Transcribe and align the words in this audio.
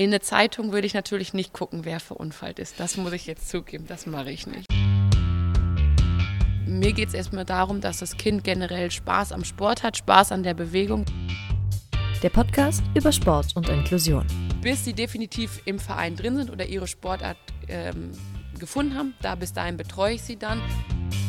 In 0.00 0.06
eine 0.06 0.20
Zeitung 0.20 0.72
würde 0.72 0.86
ich 0.86 0.94
natürlich 0.94 1.34
nicht 1.34 1.52
gucken, 1.52 1.84
wer 1.84 2.00
verunfallt 2.00 2.58
ist. 2.58 2.80
Das 2.80 2.96
muss 2.96 3.12
ich 3.12 3.26
jetzt 3.26 3.50
zugeben, 3.50 3.84
das 3.86 4.06
mache 4.06 4.30
ich 4.30 4.46
nicht. 4.46 4.66
Mir 6.64 6.94
geht 6.94 7.08
es 7.08 7.12
erstmal 7.12 7.44
darum, 7.44 7.82
dass 7.82 7.98
das 7.98 8.16
Kind 8.16 8.42
generell 8.42 8.90
Spaß 8.90 9.32
am 9.32 9.44
Sport 9.44 9.82
hat, 9.82 9.98
Spaß 9.98 10.32
an 10.32 10.42
der 10.42 10.54
Bewegung. 10.54 11.04
Der 12.22 12.30
Podcast 12.30 12.82
über 12.94 13.12
Sport 13.12 13.54
und 13.56 13.68
Inklusion. 13.68 14.26
Bis 14.62 14.86
sie 14.86 14.94
definitiv 14.94 15.60
im 15.66 15.78
Verein 15.78 16.16
drin 16.16 16.34
sind 16.34 16.48
oder 16.48 16.64
ihre 16.64 16.86
Sportart 16.86 17.36
ähm, 17.68 18.12
gefunden 18.58 18.96
haben, 18.96 19.12
da 19.20 19.34
bis 19.34 19.52
dahin 19.52 19.76
betreue 19.76 20.14
ich 20.14 20.22
sie 20.22 20.36
dann. 20.36 20.62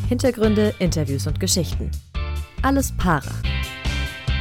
Hintergründe, 0.08 0.74
Interviews 0.80 1.28
und 1.28 1.42
Geschichten. 1.42 1.92
Alles 2.62 2.94
Para. 2.96 3.34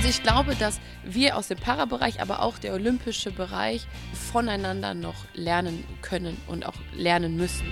Also 0.00 0.08
ich 0.08 0.22
glaube, 0.22 0.54
dass 0.54 0.80
wir 1.04 1.36
aus 1.36 1.48
dem 1.48 1.58
Parabereich, 1.58 2.22
aber 2.22 2.40
auch 2.40 2.56
der 2.56 2.72
olympische 2.72 3.30
Bereich 3.30 3.86
voneinander 4.30 4.94
noch 4.94 5.16
lernen 5.34 5.84
können 6.02 6.36
und 6.46 6.64
auch 6.64 6.74
lernen 6.94 7.36
müssen. 7.36 7.66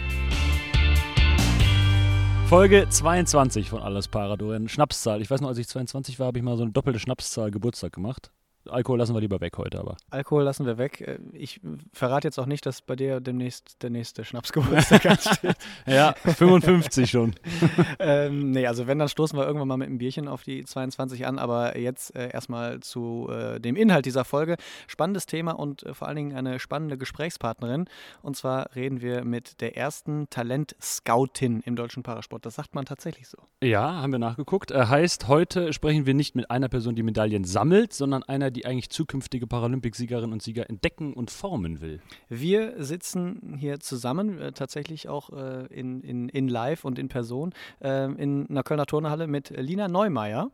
Folge 2.49 2.89
22 2.89 3.69
von 3.69 3.83
Alles 3.83 4.09
Para, 4.09 4.37
Dorian. 4.37 4.69
Schnapszahl. 4.69 5.21
Ich 5.21 5.31
weiß 5.31 5.41
noch, 5.43 5.49
als 5.49 5.59
ich 5.59 5.69
22 5.69 6.19
war, 6.19 6.29
habe 6.29 6.39
ich 6.39 6.45
mal 6.45 6.57
so 6.57 6.63
eine 6.63 6.73
doppelte 6.73 6.99
Schnapszahl 6.99 7.51
Geburtstag 7.51 7.93
gemacht. 7.93 8.33
Alkohol 8.71 8.99
lassen 8.99 9.15
wir 9.15 9.21
lieber 9.21 9.41
weg 9.41 9.59
heute, 9.59 9.79
aber. 9.79 9.97
Alkohol 10.11 10.45
lassen 10.45 10.67
wir 10.67 10.79
weg. 10.79 11.01
Äh, 11.01 11.19
ich 11.33 11.61
verrate 11.93 12.29
jetzt 12.29 12.39
auch 12.39 12.47
nicht, 12.47 12.67
dass 12.67 12.83
bei 12.83 12.97
dir 12.97 13.21
demnächst 13.21 13.83
der 13.83 13.91
nächste 13.91 14.25
Schnapsgeburtstag 14.25 15.07
ansteht. 15.07 15.57
ja, 15.87 16.15
55 16.15 17.11
schon. 17.11 17.35
ähm, 17.99 18.51
nee, 18.51 18.67
also 18.67 18.87
wenn, 18.87 18.99
dann 18.99 19.09
stoßen 19.09 19.39
wir 19.39 19.47
irgendwann 19.47 19.69
mal 19.69 19.77
mit 19.77 19.89
einem 19.89 19.99
Bierchen 19.99 20.29
auf 20.29 20.43
die 20.43 20.65
22 20.65 21.27
an, 21.27 21.39
aber 21.39 21.79
jetzt 21.79 22.15
äh, 22.15 22.31
erstmal 22.31 22.81
zu 22.81 23.29
äh, 23.31 23.61
dem 23.61 23.77
Inhalt 23.77 24.07
dieser 24.07 24.25
Folge. 24.25 24.57
Spannendes 24.87 25.27
Thema 25.27 25.53
und 25.53 25.83
äh, 25.83 25.95
vor 25.95 26.09
allen 26.09 26.17
Dingen 26.17 26.37
eine 26.37 26.59
spannende 26.59 26.99
Gesprächspartnerin. 26.99 27.87
Und 28.23 28.37
zwar 28.37 28.75
reden 28.75 29.01
wir 29.01 29.25
mit 29.25 29.61
der 29.61 29.77
ersten 29.77 30.29
Talent-Scoutin 30.31 31.63
im 31.65 31.77
deutschen 31.77 32.03
Parasport. 32.03 32.47
Das 32.47 32.55
sagt 32.55 32.75
man 32.75 32.85
tatsächlich 32.85 33.29
so. 33.29 33.39
Ja, 33.63 34.01
haben 34.03 34.13
wir 34.13 34.19
nachgeguckt. 34.19 34.71
Äh, 34.71 34.87
heißt, 34.87 35.29
heute 35.29 35.73
sprechen 35.73 36.07
wir 36.07 36.15
nicht 36.15 36.35
mit 36.35 36.51
einer 36.51 36.69
Person, 36.69 36.95
die 36.95 37.03
Medaillen 37.03 37.45
sammelt, 37.45 37.93
sondern 37.93 38.23
einer, 38.23 38.51
die 38.51 38.58
die 38.59 38.67
eigentlich 38.67 38.91
zukünftige 38.91 39.47
Paralympic-Siegerinnen 39.47 40.33
und 40.33 40.43
Sieger 40.43 40.69
entdecken 40.69 41.13
und 41.15 41.31
formen 41.31 41.81
will. 41.81 42.01
Wir 42.29 42.83
sitzen 42.83 43.57
hier 43.57 43.79
zusammen, 43.79 44.39
äh, 44.41 44.53
tatsächlich 44.53 45.09
auch 45.09 45.31
äh, 45.31 45.67
in, 45.67 46.01
in, 46.03 46.29
in 46.29 46.49
Live 46.49 46.85
und 46.85 46.99
in 46.99 47.09
Person, 47.09 47.55
äh, 47.81 48.07
in 48.13 48.51
einer 48.51 48.65
Kölner 48.65 48.87
Turnhalle 48.87 49.29
mit 49.29 49.51
Lina 49.51 49.87
Neumeier 49.87 50.51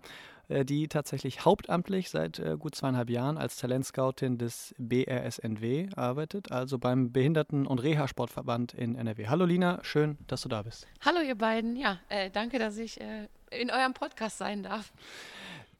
äh, 0.48 0.66
die 0.66 0.88
tatsächlich 0.88 1.46
hauptamtlich 1.46 2.10
seit 2.10 2.38
äh, 2.38 2.56
gut 2.58 2.74
zweieinhalb 2.74 3.08
Jahren 3.08 3.38
als 3.38 3.56
Talentscoutin 3.56 4.36
des 4.36 4.74
BRSNW 4.76 5.88
arbeitet, 5.96 6.52
also 6.52 6.78
beim 6.78 7.10
Behinderten- 7.10 7.66
und 7.66 7.82
Reha-Sportverband 7.82 8.74
in 8.74 8.96
NRW. 8.96 9.28
Hallo 9.28 9.46
Lina, 9.46 9.78
schön, 9.82 10.18
dass 10.26 10.42
du 10.42 10.50
da 10.50 10.60
bist. 10.60 10.86
Hallo 11.00 11.20
ihr 11.26 11.36
beiden, 11.36 11.76
ja, 11.76 11.98
äh, 12.10 12.28
danke, 12.28 12.58
dass 12.58 12.76
ich 12.76 13.00
äh, 13.00 13.28
in 13.50 13.70
eurem 13.70 13.94
Podcast 13.94 14.36
sein 14.36 14.62
darf. 14.62 14.92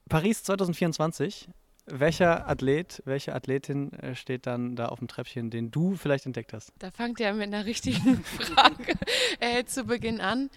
Paris 0.09 0.43
2024 0.43 1.49
welcher 1.85 2.47
Athlet, 2.47 3.01
welche 3.05 3.35
Athletin 3.35 3.93
äh, 3.93 4.15
steht 4.15 4.47
dann 4.47 4.75
da 4.75 4.87
auf 4.87 4.99
dem 4.99 5.07
Treppchen, 5.07 5.49
den 5.49 5.71
du 5.71 5.95
vielleicht 5.95 6.25
entdeckt 6.25 6.53
hast? 6.53 6.73
Da 6.79 6.91
fangt 6.91 7.19
ihr 7.19 7.33
mit 7.33 7.47
einer 7.47 7.65
richtigen 7.65 8.23
Frage 8.23 8.93
äh, 9.39 9.63
zu 9.65 9.85
Beginn 9.85 10.21
an. 10.21 10.49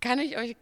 Kann 0.00 0.18
ich 0.18 0.36
euch 0.36 0.56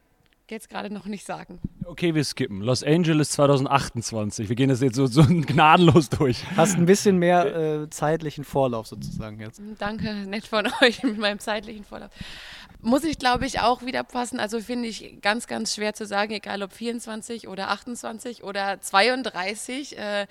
jetzt 0.50 0.68
gerade 0.68 0.92
noch 0.92 1.06
nicht 1.06 1.24
sagen. 1.24 1.58
Okay, 1.84 2.14
wir 2.14 2.24
skippen. 2.24 2.60
Los 2.60 2.82
Angeles 2.82 3.30
2028. 3.30 4.48
Wir 4.48 4.56
gehen 4.56 4.68
das 4.68 4.80
jetzt 4.80 4.96
so, 4.96 5.06
so 5.06 5.22
gnadenlos 5.28 6.08
durch. 6.10 6.44
Hast 6.56 6.76
ein 6.76 6.86
bisschen 6.86 7.18
mehr 7.18 7.82
äh, 7.82 7.90
zeitlichen 7.90 8.44
Vorlauf 8.44 8.86
sozusagen 8.86 9.40
jetzt. 9.40 9.60
Danke, 9.78 10.14
nett 10.26 10.46
von 10.46 10.66
euch 10.82 11.02
mit 11.02 11.18
meinem 11.18 11.38
zeitlichen 11.38 11.84
Vorlauf. 11.84 12.10
Muss 12.84 13.02
ich, 13.02 13.18
glaube 13.18 13.46
ich, 13.46 13.60
auch 13.60 13.80
wieder 13.86 14.04
passen. 14.04 14.38
Also 14.38 14.60
finde 14.60 14.90
ich 14.90 15.22
ganz, 15.22 15.46
ganz 15.46 15.74
schwer 15.74 15.94
zu 15.94 16.04
sagen, 16.04 16.34
egal 16.34 16.62
ob 16.62 16.70
24 16.70 17.48
oder 17.48 17.70
28 17.70 18.44
oder 18.44 18.78
32. 18.78 19.96
Äh, 19.96 20.26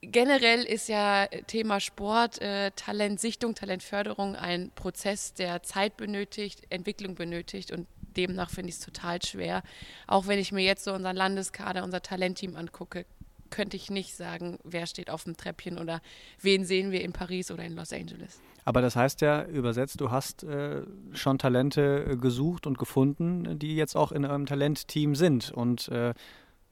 generell 0.00 0.62
ist 0.62 0.88
ja 0.88 1.26
Thema 1.48 1.80
Sport, 1.80 2.40
äh, 2.40 2.70
Talentsichtung, 2.76 3.56
Talentförderung 3.56 4.36
ein 4.36 4.70
Prozess, 4.76 5.34
der 5.34 5.64
Zeit 5.64 5.96
benötigt, 5.96 6.62
Entwicklung 6.70 7.16
benötigt 7.16 7.72
und 7.72 7.88
demnach 8.16 8.50
finde 8.50 8.68
ich 8.68 8.76
es 8.76 8.80
total 8.80 9.20
schwer. 9.24 9.64
Auch 10.06 10.28
wenn 10.28 10.38
ich 10.38 10.52
mir 10.52 10.62
jetzt 10.62 10.84
so 10.84 10.92
unseren 10.92 11.16
Landeskader, 11.16 11.82
unser 11.82 12.00
Talentteam 12.00 12.54
angucke, 12.54 13.06
könnte 13.50 13.76
ich 13.76 13.90
nicht 13.90 14.14
sagen, 14.14 14.60
wer 14.62 14.86
steht 14.86 15.10
auf 15.10 15.24
dem 15.24 15.36
Treppchen 15.36 15.78
oder 15.78 16.00
wen 16.40 16.64
sehen 16.64 16.92
wir 16.92 17.00
in 17.00 17.12
Paris 17.12 17.50
oder 17.50 17.64
in 17.64 17.74
Los 17.74 17.92
Angeles. 17.92 18.38
Aber 18.66 18.82
das 18.82 18.96
heißt 18.96 19.20
ja 19.20 19.44
übersetzt, 19.44 20.00
du 20.00 20.10
hast 20.10 20.42
äh, 20.42 20.82
schon 21.12 21.38
Talente 21.38 22.04
äh, 22.04 22.16
gesucht 22.16 22.66
und 22.66 22.78
gefunden, 22.78 23.60
die 23.60 23.76
jetzt 23.76 23.94
auch 23.96 24.10
in 24.10 24.24
eurem 24.24 24.44
Talentteam 24.44 25.14
sind. 25.14 25.52
Und 25.52 25.86
äh, 25.88 26.14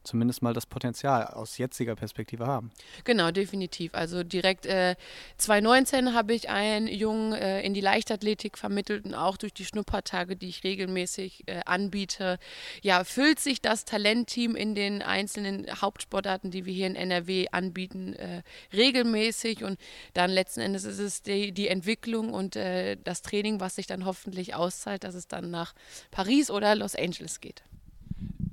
zumindest 0.05 0.43
mal 0.43 0.55
das 0.55 0.67
Potenzial 0.67 1.27
aus 1.27 1.59
jetziger 1.59 1.97
Perspektive 1.97 2.47
haben. 2.47 2.71
Genau, 3.05 3.31
definitiv. 3.31 3.95
Also 3.95 4.23
direkt 4.23 4.67
äh, 4.67 4.97
2019 5.39 6.15
habe 6.15 6.35
ich 6.35 6.49
einen 6.49 6.87
Jungen 6.87 7.33
äh, 7.33 7.63
in 7.63 7.75
die 7.75 7.81
Leichtathletik 7.81 8.59
vermittelt 8.59 9.05
und 9.05 9.15
auch 9.15 9.37
durch 9.37 9.53
die 9.53 9.65
Schnuppertage, 9.65 10.37
die 10.37 10.49
ich 10.49 10.65
regelmäßig 10.65 11.45
äh, 11.47 11.61
anbiete, 11.65 12.39
ja, 12.83 13.05
füllt 13.05 13.41
sich 13.41 13.61
das 13.61 13.85
Talentteam 13.85 14.55
in 14.55 14.75
den 14.75 15.03
einzelnen 15.03 15.67
Hauptsportarten, 15.81 16.51
die 16.51 16.65
wir 16.67 16.73
hier 16.73 16.87
in 16.87 16.97
NRW 16.97 17.49
anbieten, 17.51 18.15
äh, 18.15 18.43
regelmäßig 18.73 19.65
und 19.65 19.79
dann 20.13 20.31
letzten 20.31 20.61
Endes 20.61 20.85
ist 20.85 20.99
es 20.99 21.23
die, 21.23 21.53
die 21.53 21.69
Entwicklung 21.69 22.33
und 22.33 22.57
äh, 22.57 22.97
das 23.03 23.23
Training, 23.23 23.61
was 23.61 23.77
sich 23.77 23.87
dann 23.87 24.05
hoffentlich 24.05 24.55
auszahlt, 24.55 25.05
dass 25.05 25.15
es 25.15 25.29
dann 25.29 25.51
nach 25.51 25.75
Paris 26.11 26.51
oder 26.51 26.75
Los 26.75 26.95
Angeles 26.95 27.41
geht. 27.41 27.63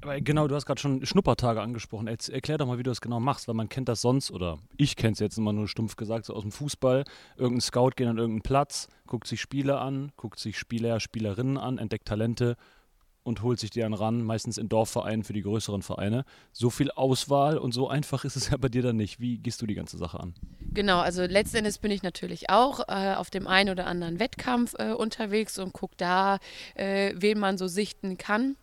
Genau, 0.01 0.47
du 0.47 0.55
hast 0.55 0.65
gerade 0.65 0.81
schon 0.81 1.05
Schnuppertage 1.05 1.61
angesprochen. 1.61 2.07
Erklär 2.07 2.57
doch 2.57 2.65
mal, 2.65 2.77
wie 2.77 2.83
du 2.83 2.89
das 2.89 3.01
genau 3.01 3.19
machst, 3.19 3.47
weil 3.47 3.55
man 3.55 3.69
kennt 3.69 3.87
das 3.87 4.01
sonst, 4.01 4.31
oder 4.31 4.57
ich 4.77 4.95
kenne 4.95 5.13
es 5.13 5.19
jetzt 5.19 5.37
immer 5.37 5.53
nur 5.53 5.67
stumpf 5.67 5.95
gesagt, 5.95 6.25
so 6.25 6.33
aus 6.33 6.41
dem 6.41 6.51
Fußball. 6.51 7.03
Irgendein 7.37 7.61
Scout 7.61 7.91
geht 7.95 8.07
an 8.07 8.17
irgendeinen 8.17 8.41
Platz, 8.41 8.87
guckt 9.05 9.27
sich 9.27 9.41
Spieler 9.41 9.79
an, 9.81 10.11
guckt 10.17 10.39
sich 10.39 10.57
Spieler, 10.57 10.99
Spielerinnen 10.99 11.57
an, 11.57 11.77
entdeckt 11.77 12.07
Talente 12.07 12.57
und 13.23 13.43
holt 13.43 13.59
sich 13.59 13.69
die 13.69 13.81
dann 13.81 13.93
ran, 13.93 14.23
meistens 14.23 14.57
in 14.57 14.69
Dorfvereinen 14.69 15.23
für 15.23 15.33
die 15.33 15.43
größeren 15.43 15.81
Vereine. 15.81 16.25
So 16.51 16.69
viel 16.69 16.89
Auswahl 16.91 17.57
und 17.57 17.71
so 17.71 17.87
einfach 17.87 18.25
ist 18.25 18.35
es 18.35 18.49
ja 18.49 18.57
bei 18.57 18.69
dir 18.69 18.81
dann 18.81 18.97
nicht. 18.97 19.19
Wie 19.19 19.37
gehst 19.37 19.61
du 19.61 19.67
die 19.67 19.75
ganze 19.75 19.97
Sache 19.97 20.19
an? 20.19 20.33
Genau, 20.73 20.99
also 20.99 21.23
letztendlich 21.23 21.79
bin 21.79 21.91
ich 21.91 22.01
natürlich 22.01 22.49
auch 22.49 22.79
äh, 22.87 23.13
auf 23.15 23.29
dem 23.29 23.47
einen 23.47 23.69
oder 23.69 23.85
anderen 23.85 24.19
Wettkampf 24.19 24.73
äh, 24.79 24.93
unterwegs 24.93 25.59
und 25.59 25.73
gucke 25.73 25.95
da, 25.97 26.39
äh, 26.75 27.13
wen 27.15 27.39
man 27.39 27.57
so 27.57 27.67
sichten 27.67 28.17
kann. 28.17 28.55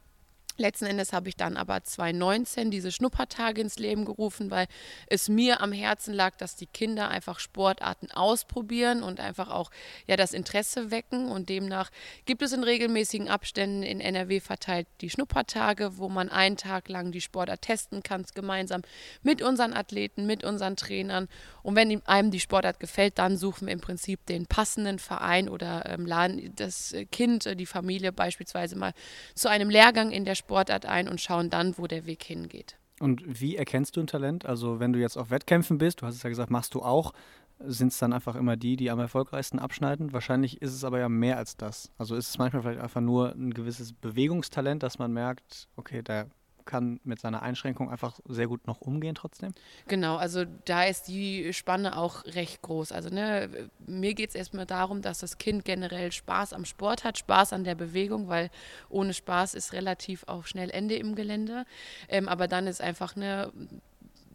Letzten 0.60 0.86
Endes 0.86 1.12
habe 1.12 1.28
ich 1.28 1.36
dann 1.36 1.56
aber 1.56 1.84
2019 1.84 2.72
diese 2.72 2.90
Schnuppertage 2.90 3.60
ins 3.60 3.78
Leben 3.78 4.04
gerufen, 4.04 4.50
weil 4.50 4.66
es 5.06 5.28
mir 5.28 5.60
am 5.60 5.70
Herzen 5.70 6.12
lag, 6.12 6.36
dass 6.36 6.56
die 6.56 6.66
Kinder 6.66 7.10
einfach 7.10 7.38
Sportarten 7.38 8.10
ausprobieren 8.10 9.04
und 9.04 9.20
einfach 9.20 9.50
auch 9.50 9.70
ja 10.08 10.16
das 10.16 10.32
Interesse 10.32 10.90
wecken. 10.90 11.30
Und 11.30 11.48
demnach 11.48 11.90
gibt 12.26 12.42
es 12.42 12.52
in 12.52 12.64
regelmäßigen 12.64 13.28
Abständen 13.28 13.84
in 13.84 14.00
NRW 14.00 14.40
verteilt 14.40 14.88
die 15.00 15.10
Schnuppertage, 15.10 15.96
wo 15.96 16.08
man 16.08 16.28
einen 16.28 16.56
Tag 16.56 16.88
lang 16.88 17.12
die 17.12 17.20
Sportart 17.20 17.62
testen 17.62 18.02
kann, 18.02 18.26
gemeinsam 18.34 18.82
mit 19.22 19.42
unseren 19.42 19.74
Athleten, 19.74 20.26
mit 20.26 20.42
unseren 20.42 20.74
Trainern. 20.74 21.28
Und 21.62 21.76
wenn 21.76 22.04
einem 22.04 22.32
die 22.32 22.40
Sportart 22.40 22.80
gefällt, 22.80 23.20
dann 23.20 23.36
suchen 23.36 23.68
wir 23.68 23.74
im 23.74 23.80
Prinzip 23.80 24.26
den 24.26 24.46
passenden 24.46 24.98
Verein 24.98 25.48
oder 25.48 25.86
ähm, 25.86 26.04
laden 26.04 26.52
das 26.56 26.96
Kind, 27.12 27.48
die 27.60 27.66
Familie 27.66 28.10
beispielsweise 28.10 28.74
mal 28.74 28.92
zu 29.36 29.48
einem 29.48 29.70
Lehrgang 29.70 30.10
in 30.10 30.24
der 30.24 30.34
Sportart 30.34 30.47
Sportart 30.48 30.86
ein 30.86 31.08
und 31.08 31.20
schauen 31.20 31.50
dann, 31.50 31.76
wo 31.76 31.86
der 31.86 32.06
Weg 32.06 32.22
hingeht. 32.22 32.78
Und 33.00 33.40
wie 33.40 33.56
erkennst 33.56 33.96
du 33.96 34.00
ein 34.00 34.06
Talent? 34.06 34.46
Also 34.46 34.80
wenn 34.80 34.94
du 34.94 34.98
jetzt 34.98 35.18
auf 35.18 35.30
Wettkämpfen 35.30 35.76
bist, 35.76 36.00
du 36.00 36.06
hast 36.06 36.14
es 36.14 36.22
ja 36.22 36.30
gesagt, 36.30 36.50
machst 36.50 36.74
du 36.74 36.80
auch, 36.80 37.12
sind 37.60 37.92
es 37.92 37.98
dann 37.98 38.14
einfach 38.14 38.34
immer 38.34 38.56
die, 38.56 38.76
die 38.76 38.90
am 38.90 38.98
erfolgreichsten 38.98 39.58
abschneiden? 39.58 40.14
Wahrscheinlich 40.14 40.62
ist 40.62 40.72
es 40.72 40.84
aber 40.84 41.00
ja 41.00 41.10
mehr 41.10 41.36
als 41.36 41.58
das. 41.58 41.92
Also 41.98 42.16
ist 42.16 42.30
es 42.30 42.38
manchmal 42.38 42.62
vielleicht 42.62 42.80
einfach 42.80 43.02
nur 43.02 43.32
ein 43.32 43.52
gewisses 43.52 43.92
Bewegungstalent, 43.92 44.82
dass 44.82 44.98
man 44.98 45.12
merkt, 45.12 45.68
okay, 45.76 46.00
da 46.02 46.24
kann 46.68 47.00
mit 47.02 47.18
seiner 47.18 47.42
Einschränkung 47.42 47.90
einfach 47.90 48.20
sehr 48.28 48.46
gut 48.46 48.66
noch 48.66 48.80
umgehen 48.80 49.14
trotzdem? 49.14 49.54
Genau, 49.88 50.16
also 50.16 50.44
da 50.66 50.84
ist 50.84 51.08
die 51.08 51.52
Spanne 51.52 51.96
auch 51.96 52.24
recht 52.26 52.62
groß. 52.62 52.92
Also 52.92 53.08
ne, 53.08 53.70
mir 53.86 54.14
geht 54.14 54.28
es 54.28 54.34
erstmal 54.36 54.66
darum, 54.66 55.02
dass 55.02 55.18
das 55.18 55.38
Kind 55.38 55.64
generell 55.64 56.12
Spaß 56.12 56.52
am 56.52 56.64
Sport 56.64 57.04
hat, 57.04 57.18
Spaß 57.18 57.54
an 57.54 57.64
der 57.64 57.74
Bewegung, 57.74 58.28
weil 58.28 58.50
ohne 58.90 59.14
Spaß 59.14 59.54
ist 59.54 59.72
relativ 59.72 60.24
auch 60.28 60.44
schnell 60.44 60.70
Ende 60.70 60.96
im 60.96 61.14
Gelände. 61.14 61.64
Ähm, 62.08 62.28
aber 62.28 62.46
dann 62.46 62.66
ist 62.66 62.82
einfach 62.82 63.16
eine 63.16 63.50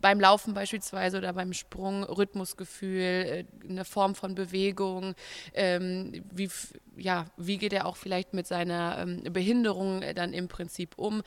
beim 0.03 0.19
Laufen 0.19 0.53
beispielsweise 0.53 1.17
oder 1.17 1.31
beim 1.31 1.53
Sprung 1.53 2.03
Rhythmusgefühl, 2.03 2.99
äh, 2.99 3.45
eine 3.67 3.85
Form 3.85 4.15
von 4.15 4.35
Bewegung, 4.35 5.15
ähm, 5.53 6.25
wie, 6.29 6.49
ja, 6.97 7.27
wie 7.37 7.57
geht 7.57 7.71
er 7.71 7.85
auch 7.85 7.95
vielleicht 7.95 8.33
mit 8.33 8.45
seiner 8.45 8.97
ähm, 8.99 9.23
Behinderung 9.31 10.01
äh, 10.01 10.13
dann 10.13 10.33
im 10.33 10.49
Prinzip 10.49 10.97
um. 10.97 11.23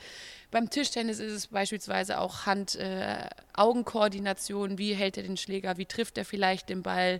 Beim 0.51 0.69
Tischtennis 0.69 1.17
ist 1.17 1.33
es 1.33 1.47
beispielsweise 1.47 2.19
auch 2.19 2.45
Hand-Augen-Koordination, 2.45 4.73
äh, 4.73 4.77
wie 4.77 4.93
hält 4.93 5.17
er 5.17 5.23
den 5.23 5.37
Schläger, 5.37 5.77
wie 5.77 5.87
trifft 5.87 6.19
er 6.19 6.25
vielleicht 6.25 6.69
den 6.69 6.83
Ball. 6.83 7.19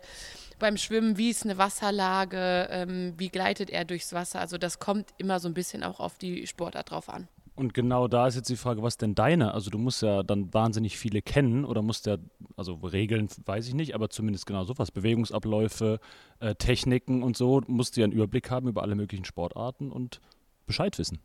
Beim 0.60 0.78
Schwimmen, 0.78 1.18
wie 1.18 1.32
ist 1.32 1.44
eine 1.44 1.58
Wasserlage, 1.58 2.68
ähm, 2.70 3.16
wie 3.18 3.30
gleitet 3.30 3.72
er 3.72 3.84
durchs 3.84 4.14
Wasser. 4.14 4.42
Also 4.42 4.60
das 4.60 4.78
kommt 4.78 5.10
immer 5.18 5.40
so 5.40 5.48
ein 5.48 5.56
bisschen 5.56 5.84
auch 5.84 6.00
auf 6.00 6.20
die 6.20 6.46
Sportart 6.46 6.92
drauf 6.92 7.10
an. 7.10 7.28
Und 7.58 7.74
genau 7.74 8.08
da 8.08 8.28
ist 8.28 8.36
jetzt 8.36 8.50
die 8.50 8.56
Frage, 8.56 8.84
was 8.84 8.98
denn 8.98 9.16
deine? 9.16 9.56
Also 9.56 9.72
du 9.72 9.80
musst 9.80 10.04
ja 10.04 10.22
dann 10.22 10.54
wahnsinnig 10.54 10.96
viele 10.96 11.24
kennen 11.24 11.66
oder 11.66 11.82
musst 11.82 12.06
ja, 12.06 12.18
also 12.56 12.76
Regeln 12.76 13.30
weiß 13.46 13.68
ich 13.68 13.74
nicht, 13.74 13.96
aber 13.96 14.12
zumindest 14.12 14.46
genau 14.46 14.64
sowas, 14.64 14.92
Bewegungsabläufe, 14.92 16.00
äh, 16.40 16.54
Techniken 16.54 17.24
und 17.24 17.36
so, 17.36 17.62
musst 17.66 17.98
du 17.98 18.02
ja 18.02 18.04
einen 18.06 18.14
Überblick 18.14 18.52
haben 18.52 18.68
über 18.68 18.84
alle 18.84 18.94
möglichen 18.94 19.26
Sportarten 19.26 19.92
und 19.92 20.22
Bescheid 20.68 21.00
wissen. 21.00 21.18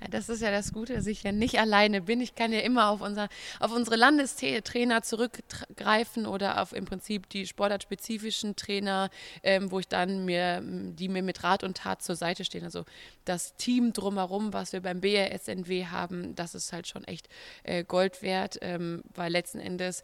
Ja, 0.00 0.08
das 0.08 0.28
ist 0.28 0.42
ja 0.42 0.50
das 0.50 0.72
Gute, 0.72 0.94
dass 0.94 1.06
ich 1.06 1.22
ja 1.22 1.32
nicht 1.32 1.58
alleine 1.58 2.00
bin. 2.00 2.20
Ich 2.20 2.34
kann 2.34 2.52
ja 2.52 2.60
immer 2.60 2.88
auf, 2.88 3.00
unser, 3.00 3.28
auf 3.60 3.72
unsere 3.72 3.96
Landestrainer 3.96 5.02
zurückgreifen 5.02 6.26
oder 6.26 6.60
auf 6.60 6.72
im 6.72 6.84
Prinzip 6.84 7.28
die 7.30 7.46
sportartspezifischen 7.46 8.56
Trainer, 8.56 9.10
ähm, 9.42 9.70
wo 9.70 9.78
ich 9.78 9.88
dann 9.88 10.24
mir, 10.24 10.62
die 10.62 11.08
mir 11.08 11.22
mit 11.22 11.42
Rat 11.44 11.64
und 11.64 11.76
Tat 11.76 12.02
zur 12.02 12.16
Seite 12.16 12.44
stehen. 12.44 12.64
Also 12.64 12.84
das 13.24 13.54
Team 13.56 13.92
drumherum, 13.92 14.52
was 14.52 14.72
wir 14.72 14.80
beim 14.80 15.00
BRSNW 15.00 15.86
haben, 15.86 16.34
das 16.34 16.54
ist 16.54 16.72
halt 16.72 16.86
schon 16.86 17.04
echt 17.04 17.28
äh, 17.62 17.84
Gold 17.84 18.22
wert, 18.22 18.58
ähm, 18.62 19.02
weil 19.14 19.32
letzten 19.32 19.60
Endes 19.60 20.02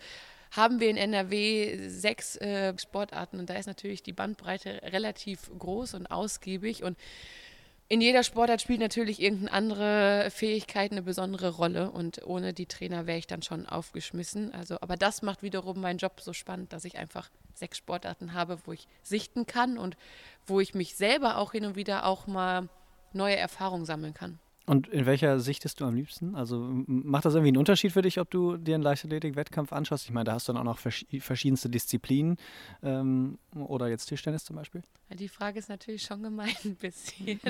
haben 0.50 0.80
wir 0.80 0.90
in 0.90 0.96
NRW 0.96 1.88
sechs 1.88 2.36
äh, 2.36 2.76
Sportarten 2.78 3.38
und 3.38 3.50
da 3.50 3.54
ist 3.54 3.66
natürlich 3.66 4.02
die 4.02 4.12
Bandbreite 4.12 4.80
relativ 4.84 5.50
groß 5.56 5.94
und 5.94 6.06
ausgiebig 6.06 6.82
und 6.82 6.98
in 7.90 8.00
jeder 8.00 8.22
Sportart 8.22 8.62
spielt 8.62 8.78
natürlich 8.78 9.20
irgendeine 9.20 9.52
andere 9.52 10.30
Fähigkeit 10.30 10.92
eine 10.92 11.02
besondere 11.02 11.50
Rolle 11.50 11.90
und 11.90 12.24
ohne 12.24 12.54
die 12.54 12.66
Trainer 12.66 13.08
wäre 13.08 13.18
ich 13.18 13.26
dann 13.26 13.42
schon 13.42 13.66
aufgeschmissen. 13.66 14.54
Also, 14.54 14.76
aber 14.80 14.94
das 14.94 15.22
macht 15.22 15.42
wiederum 15.42 15.80
meinen 15.80 15.98
Job 15.98 16.20
so 16.20 16.32
spannend, 16.32 16.72
dass 16.72 16.84
ich 16.84 16.98
einfach 16.98 17.30
sechs 17.52 17.78
Sportarten 17.78 18.32
habe, 18.32 18.58
wo 18.64 18.72
ich 18.72 18.86
sichten 19.02 19.44
kann 19.44 19.76
und 19.76 19.96
wo 20.46 20.60
ich 20.60 20.72
mich 20.72 20.94
selber 20.94 21.36
auch 21.36 21.50
hin 21.50 21.64
und 21.64 21.74
wieder 21.74 22.06
auch 22.06 22.28
mal 22.28 22.68
neue 23.12 23.36
Erfahrungen 23.36 23.86
sammeln 23.86 24.14
kann. 24.14 24.38
Und 24.70 24.86
in 24.86 25.04
welcher 25.04 25.40
sichtest 25.40 25.80
du 25.80 25.84
am 25.84 25.96
liebsten? 25.96 26.36
Also 26.36 26.64
macht 26.86 27.24
das 27.24 27.34
irgendwie 27.34 27.48
einen 27.48 27.56
Unterschied 27.56 27.90
für 27.90 28.02
dich, 28.02 28.20
ob 28.20 28.30
du 28.30 28.56
dir 28.56 28.76
einen 28.76 28.84
Leichtathletik-Wettkampf 28.84 29.72
anschaust? 29.72 30.04
Ich 30.04 30.12
meine, 30.12 30.26
da 30.26 30.34
hast 30.34 30.48
du 30.48 30.52
dann 30.52 30.62
auch 30.62 30.64
noch 30.64 30.78
vers 30.78 31.04
verschiedenste 31.18 31.68
Disziplinen 31.68 32.36
ähm, 32.84 33.40
oder 33.52 33.88
jetzt 33.88 34.06
Tischtennis 34.06 34.44
zum 34.44 34.54
Beispiel. 34.54 34.84
Die 35.18 35.26
Frage 35.26 35.58
ist 35.58 35.70
natürlich 35.70 36.02
schon 36.02 36.22
gemein 36.22 36.54
ein 36.64 36.76
bisschen. 36.76 37.40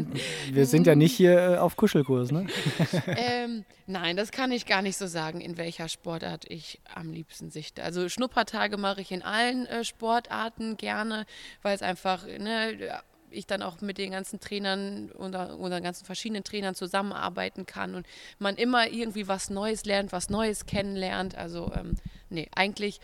Wir 0.51 0.65
sind 0.65 0.87
ja 0.87 0.95
nicht 0.95 1.15
hier 1.15 1.39
äh, 1.39 1.57
auf 1.59 1.77
Kuschelkurs, 1.77 2.33
ne? 2.33 2.47
ähm, 3.07 3.67
nein, 3.87 4.17
das 4.17 4.31
kann 4.31 4.51
ich 4.51 4.65
gar 4.65 4.81
nicht 4.81 4.97
so 4.97 5.07
sagen, 5.07 5.43
in 5.43 5.59
welcher 5.59 5.91
Sportart 5.91 6.47
ich 6.51 6.81
am 6.95 7.13
liebsten 7.13 7.51
sichte. 7.51 7.83
Also 7.83 8.09
Schnuppertage 8.09 8.79
mache 8.79 9.03
ich 9.03 9.13
in 9.13 9.21
allen 9.21 9.67
äh, 9.67 9.85
Sportarten 9.85 10.79
gerne, 10.79 11.27
weil 11.61 11.75
es 11.75 11.83
einfach 11.83 12.25
ne, 12.27 13.03
ich 13.31 13.47
dann 13.47 13.63
auch 13.63 13.81
mit 13.81 13.99
den 13.99 14.13
ganzen 14.13 14.41
Trainern 14.41 15.11
oder, 15.13 15.59
oder 15.59 15.81
ganzen 15.81 16.05
verschiedenen 16.05 16.45
Trainern 16.45 16.75
zusammenarbeiten 16.75 17.67
kann 17.67 17.95
und 17.95 18.07
man 18.39 18.57
immer 18.57 18.89
irgendwie 18.89 19.29
was 19.29 19.51
Neues 19.51 19.85
lernt, 19.85 20.13
was 20.13 20.31
Neues 20.31 20.67
kennenlernt. 20.67 21.37
Also 21.37 21.73
ähm, 21.75 21.97
nee, 22.29 22.49
eigentlich 22.55 23.01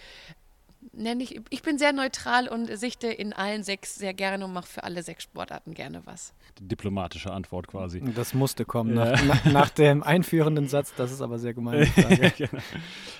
nenne 0.93 1.23
ich, 1.23 1.41
ich 1.51 1.63
bin 1.63 1.79
sehr 1.79 1.93
neutral 1.93 2.49
und 2.49 2.67
sichte 2.77 3.09
in 3.09 3.33
allen 3.33 3.63
sechs 3.63 3.97
sehr 3.97 4.15
gerne 4.15 4.45
und 4.45 4.53
mache 4.53 4.67
für 4.67 4.85
alle 4.85 5.03
sechs 5.03 5.25
Sportarten 5.25 5.75
gerne 5.75 6.03
was. 6.05 6.35
Die 6.59 6.69
diplomatische 6.69 7.33
Antwort 7.33 7.67
quasi. 7.67 8.03
Das 8.15 8.35
musste 8.35 8.65
kommen, 8.65 8.97
ja. 8.97 9.13
nach, 9.13 9.25
nach, 9.25 9.45
nach, 9.45 9.71
dem 9.71 10.03
einführenden 10.03 10.69
Satz, 10.69 10.93
das 10.97 11.13
ist 11.13 11.21
aber 11.21 11.39
sehr 11.39 11.55
gemein. 11.55 11.91
genau. 12.37 12.63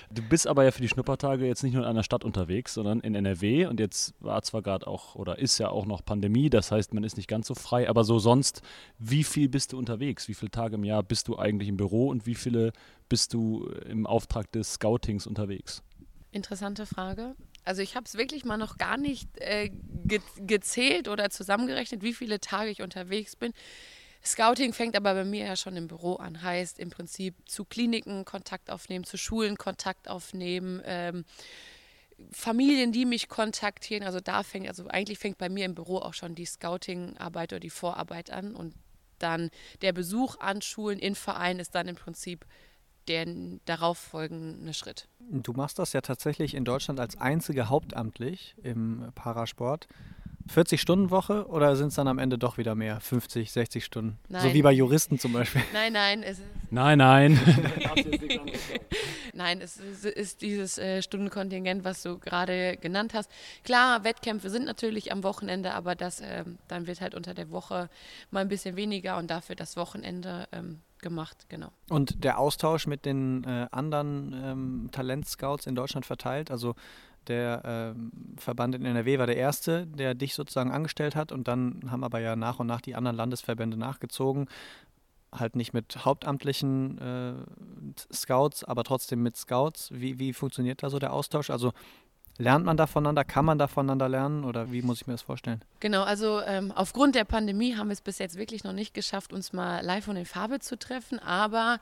Du 0.09 0.21
bist 0.21 0.47
aber 0.47 0.63
ja 0.63 0.71
für 0.71 0.81
die 0.81 0.89
Schnuppertage 0.89 1.45
jetzt 1.45 1.63
nicht 1.63 1.73
nur 1.73 1.83
in 1.83 1.89
einer 1.89 2.03
Stadt 2.03 2.23
unterwegs, 2.23 2.73
sondern 2.73 2.99
in 3.01 3.15
NRW 3.15 3.67
und 3.67 3.79
jetzt 3.79 4.15
war 4.19 4.41
zwar 4.41 4.61
gerade 4.61 4.87
auch 4.87 5.15
oder 5.15 5.39
ist 5.39 5.57
ja 5.57 5.69
auch 5.69 5.85
noch 5.85 6.03
Pandemie, 6.03 6.49
das 6.49 6.71
heißt, 6.71 6.93
man 6.93 7.03
ist 7.03 7.17
nicht 7.17 7.27
ganz 7.27 7.47
so 7.47 7.55
frei, 7.55 7.89
aber 7.89 8.03
so 8.03 8.19
sonst, 8.19 8.61
wie 8.97 9.23
viel 9.23 9.49
bist 9.49 9.73
du 9.73 9.77
unterwegs? 9.77 10.27
Wie 10.27 10.33
viele 10.33 10.51
Tage 10.51 10.75
im 10.75 10.83
Jahr 10.83 11.03
bist 11.03 11.27
du 11.27 11.37
eigentlich 11.37 11.69
im 11.69 11.77
Büro 11.77 12.07
und 12.09 12.25
wie 12.25 12.35
viele 12.35 12.71
bist 13.09 13.33
du 13.33 13.67
im 13.87 14.05
Auftrag 14.05 14.51
des 14.51 14.73
Scoutings 14.73 15.27
unterwegs? 15.27 15.83
Interessante 16.31 16.85
Frage. 16.85 17.35
Also 17.67 17.81
ich 17.81 17.95
habe 17.95 18.05
es 18.05 18.15
wirklich 18.15 18.45
mal 18.45 18.57
noch 18.57 18.77
gar 18.77 18.97
nicht 18.97 19.29
äh, 19.39 19.69
ge 20.05 20.21
gezählt 20.39 21.07
oder 21.07 21.29
zusammengerechnet, 21.29 22.01
wie 22.01 22.13
viele 22.13 22.39
Tage 22.39 22.69
ich 22.69 22.81
unterwegs 22.81 23.35
bin. 23.35 23.53
Scouting 24.23 24.73
fängt 24.73 24.95
aber 24.95 25.13
bei 25.13 25.25
mir 25.25 25.45
ja 25.45 25.55
schon 25.55 25.75
im 25.75 25.87
Büro 25.87 26.15
an. 26.15 26.41
Heißt 26.41 26.79
im 26.79 26.89
Prinzip 26.89 27.35
zu 27.45 27.65
Kliniken 27.65 28.25
Kontakt 28.25 28.71
aufnehmen, 28.71 29.03
zu 29.03 29.17
Schulen 29.17 29.57
Kontakt 29.57 30.09
aufnehmen, 30.09 30.81
ähm, 30.85 31.25
Familien, 32.31 32.91
die 32.91 33.05
mich 33.05 33.29
kontaktieren. 33.29 34.03
Also 34.03 34.19
da 34.19 34.43
fängt, 34.43 34.67
also 34.67 34.87
eigentlich 34.87 35.19
fängt 35.19 35.37
bei 35.37 35.49
mir 35.49 35.65
im 35.65 35.75
Büro 35.75 35.97
auch 35.97 36.13
schon 36.13 36.35
die 36.35 36.45
Scouting-Arbeit 36.45 37.53
oder 37.53 37.59
die 37.59 37.69
Vorarbeit 37.69 38.31
an 38.31 38.55
und 38.55 38.73
dann 39.19 39.49
der 39.81 39.93
Besuch 39.93 40.39
an 40.39 40.61
Schulen 40.61 40.99
in 40.99 41.15
Vereinen 41.15 41.59
ist 41.59 41.75
dann 41.75 41.87
im 41.87 41.95
Prinzip 41.95 42.45
der 43.07 43.25
darauf 43.65 43.97
folgende 43.97 44.73
Schritt. 44.73 45.07
Du 45.19 45.53
machst 45.53 45.79
das 45.79 45.93
ja 45.93 46.01
tatsächlich 46.01 46.53
in 46.53 46.65
Deutschland 46.65 46.99
als 46.99 47.19
einzige 47.19 47.69
hauptamtlich 47.69 48.55
im 48.63 49.11
Parasport. 49.15 49.87
40-Stunden-Woche 50.47 51.47
oder 51.47 51.75
sind 51.75 51.89
es 51.89 51.95
dann 51.95 52.07
am 52.07 52.19
Ende 52.19 52.37
doch 52.37 52.57
wieder 52.57 52.75
mehr? 52.75 52.99
50, 52.99 53.51
60 53.51 53.83
Stunden? 53.83 54.17
Nein. 54.29 54.43
So 54.43 54.53
wie 54.53 54.61
bei 54.61 54.71
Juristen 54.71 55.19
zum 55.19 55.33
Beispiel. 55.33 55.61
Nein, 55.73 55.93
nein. 55.93 56.23
Es 56.23 56.39
ist 56.39 56.47
nein, 56.69 56.97
nein. 56.97 57.39
nein, 59.33 59.61
es 59.61 59.77
ist, 59.77 60.05
ist 60.05 60.41
dieses 60.41 60.77
äh, 60.77 61.01
Stundenkontingent, 61.01 61.83
was 61.83 62.03
du 62.03 62.17
gerade 62.17 62.77
genannt 62.77 63.13
hast. 63.13 63.29
Klar, 63.63 64.03
Wettkämpfe 64.03 64.49
sind 64.49 64.65
natürlich 64.65 65.11
am 65.11 65.23
Wochenende, 65.23 65.73
aber 65.73 65.95
das 65.95 66.21
äh, 66.21 66.43
dann 66.67 66.87
wird 66.87 67.01
halt 67.01 67.15
unter 67.15 67.33
der 67.33 67.51
Woche 67.51 67.89
mal 68.31 68.41
ein 68.41 68.47
bisschen 68.47 68.75
weniger 68.75 69.17
und 69.17 69.29
dafür 69.29 69.55
das 69.55 69.77
Wochenende 69.77 70.47
ähm, 70.51 70.81
gemacht, 70.99 71.45
genau. 71.49 71.69
Und 71.89 72.23
der 72.23 72.39
Austausch 72.39 72.87
mit 72.87 73.05
den 73.05 73.43
äh, 73.43 73.67
anderen 73.71 74.33
ähm, 74.33 74.89
Talentscouts 74.91 75.67
in 75.67 75.75
Deutschland 75.75 76.05
verteilt, 76.05 76.51
also 76.51 76.75
der 77.27 77.61
ähm, 77.65 78.11
Verband 78.37 78.75
in 78.75 78.85
NRW 78.85 79.19
war 79.19 79.27
der 79.27 79.37
erste, 79.37 79.85
der 79.87 80.15
dich 80.15 80.33
sozusagen 80.33 80.71
angestellt 80.71 81.15
hat 81.15 81.31
und 81.31 81.47
dann 81.47 81.91
haben 81.91 82.03
aber 82.03 82.19
ja 82.19 82.35
nach 82.35 82.59
und 82.59 82.67
nach 82.67 82.81
die 82.81 82.95
anderen 82.95 83.17
Landesverbände 83.17 83.77
nachgezogen. 83.77 84.47
Halt 85.33 85.57
nicht 85.57 85.73
mit 85.73 86.05
hauptamtlichen 86.05 86.97
äh, 86.99 87.33
Scouts, 88.13 88.63
aber 88.63 88.83
trotzdem 88.85 89.21
mit 89.23 89.35
Scouts. 89.35 89.89
Wie, 89.91 90.19
wie 90.19 90.31
funktioniert 90.31 90.83
da 90.83 90.89
so 90.89 90.99
der 90.99 91.11
Austausch? 91.11 91.49
Also 91.49 91.73
Lernt 92.37 92.65
man 92.65 92.77
da 92.77 92.87
voneinander? 92.87 93.23
Kann 93.23 93.45
man 93.45 93.57
da 93.57 93.67
voneinander 93.67 94.09
lernen? 94.09 94.43
Oder 94.43 94.71
wie 94.71 94.81
muss 94.81 95.01
ich 95.01 95.07
mir 95.07 95.13
das 95.13 95.23
vorstellen? 95.23 95.61
Genau, 95.79 96.03
also 96.03 96.41
ähm, 96.41 96.71
aufgrund 96.71 97.15
der 97.15 97.23
Pandemie 97.23 97.75
haben 97.75 97.87
wir 97.87 97.93
es 97.93 98.01
bis 98.01 98.19
jetzt 98.19 98.37
wirklich 98.37 98.63
noch 98.63 98.73
nicht 98.73 98.93
geschafft, 98.93 99.33
uns 99.33 99.53
mal 99.53 99.83
live 99.83 100.07
und 100.07 100.17
in 100.17 100.25
Farbe 100.25 100.59
zu 100.59 100.77
treffen. 100.77 101.19
Aber 101.19 101.79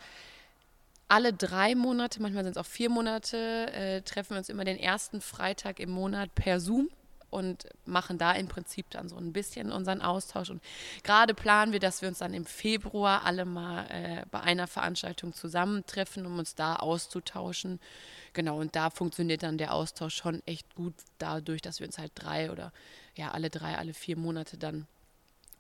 alle 1.08 1.34
drei 1.34 1.76
Monate, 1.76 2.22
manchmal 2.22 2.44
sind 2.44 2.56
es 2.56 2.58
auch 2.58 2.66
vier 2.66 2.90
Monate, 2.90 3.72
äh, 3.74 4.02
treffen 4.02 4.32
wir 4.32 4.38
uns 4.38 4.50
immer 4.50 4.64
den 4.64 4.78
ersten 4.78 5.22
Freitag 5.22 5.80
im 5.80 5.90
Monat 5.92 6.34
per 6.36 6.60
Zoom 6.60 6.90
und 7.36 7.68
machen 7.86 8.18
da 8.18 8.32
im 8.32 8.48
Prinzip 8.48 8.90
dann 8.90 9.10
so 9.10 9.18
ein 9.18 9.34
bisschen 9.34 9.72
unseren 9.72 10.02
Austausch. 10.02 10.50
Und 10.50 10.62
gerade 11.04 11.34
planen 11.34 11.72
wir, 11.72 11.80
dass 11.80 12.02
wir 12.02 12.10
uns 12.10 12.20
dann 12.20 12.34
im 12.34 12.46
Februar 12.46 13.26
alle 13.26 13.46
mal 13.46 13.86
äh, 13.90 14.26
bei 14.32 14.40
einer 14.42 14.68
Veranstaltung 14.68 15.34
zusammentreffen, 15.34 16.26
um 16.26 16.40
uns 16.40 16.56
da 16.56 16.78
auszutauschen 16.78 17.80
Genau, 18.36 18.60
und 18.60 18.76
da 18.76 18.90
funktioniert 18.90 19.44
dann 19.44 19.58
der 19.58 19.74
Austausch 19.74 20.14
schon 20.14 20.44
echt 20.46 20.76
gut, 20.76 20.94
dadurch, 21.20 21.62
dass 21.62 21.80
wir 21.80 21.88
uns 21.88 21.98
halt 21.98 22.12
drei 22.16 22.52
oder 22.52 22.74
ja, 23.16 23.32
alle 23.32 23.50
drei, 23.50 23.78
alle 23.78 23.94
vier 23.94 24.18
Monate 24.18 24.58
dann 24.58 24.88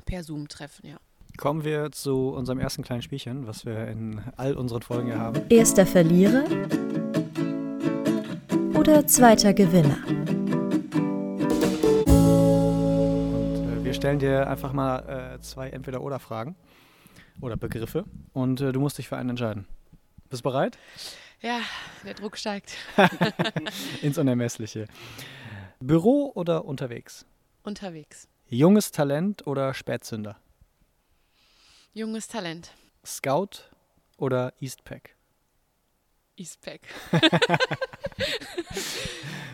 per 0.05 0.23
Zoom 0.23 0.49
treffen, 0.49 0.89
ja. 0.89 0.97
Kommen 1.37 1.63
wir 1.63 1.91
zu 1.91 2.29
unserem 2.29 2.59
ersten 2.59 2.83
kleinen 2.83 3.01
Spielchen, 3.01 3.47
was 3.47 3.65
wir 3.65 3.87
in 3.87 4.21
all 4.35 4.55
unseren 4.55 4.81
Folgen 4.81 5.07
hier 5.07 5.19
haben. 5.19 5.41
Erster 5.49 5.85
Verlierer 5.85 6.43
oder 8.73 9.07
zweiter 9.07 9.53
Gewinner? 9.53 10.24
Stellen 13.95 14.19
dir 14.19 14.47
einfach 14.49 14.73
mal 14.73 15.35
äh, 15.35 15.41
zwei 15.41 15.69
Entweder-Oder-Fragen 15.69 16.55
oder 17.39 17.55
Begriffe 17.55 18.03
und 18.33 18.59
äh, 18.59 18.71
du 18.73 18.79
musst 18.81 18.97
dich 18.97 19.07
für 19.07 19.15
einen 19.17 19.29
entscheiden. 19.31 19.67
Bist 20.29 20.41
du 20.41 20.49
bereit? 20.49 20.77
Ja, 21.41 21.61
der 22.03 22.13
Druck 22.13 22.37
steigt. 22.37 22.75
Ins 24.01 24.17
Unermessliche. 24.17 24.87
Büro 25.79 26.31
oder 26.35 26.65
unterwegs? 26.65 27.25
Unterwegs. 27.63 28.27
Junges 28.47 28.91
Talent 28.91 29.47
oder 29.47 29.73
Spätzünder? 29.73 30.37
Junges 31.93 32.27
Talent. 32.27 32.71
Scout 33.05 33.69
oder 34.17 34.53
Eastpack? 34.59 35.15
Eastpack. 36.35 36.81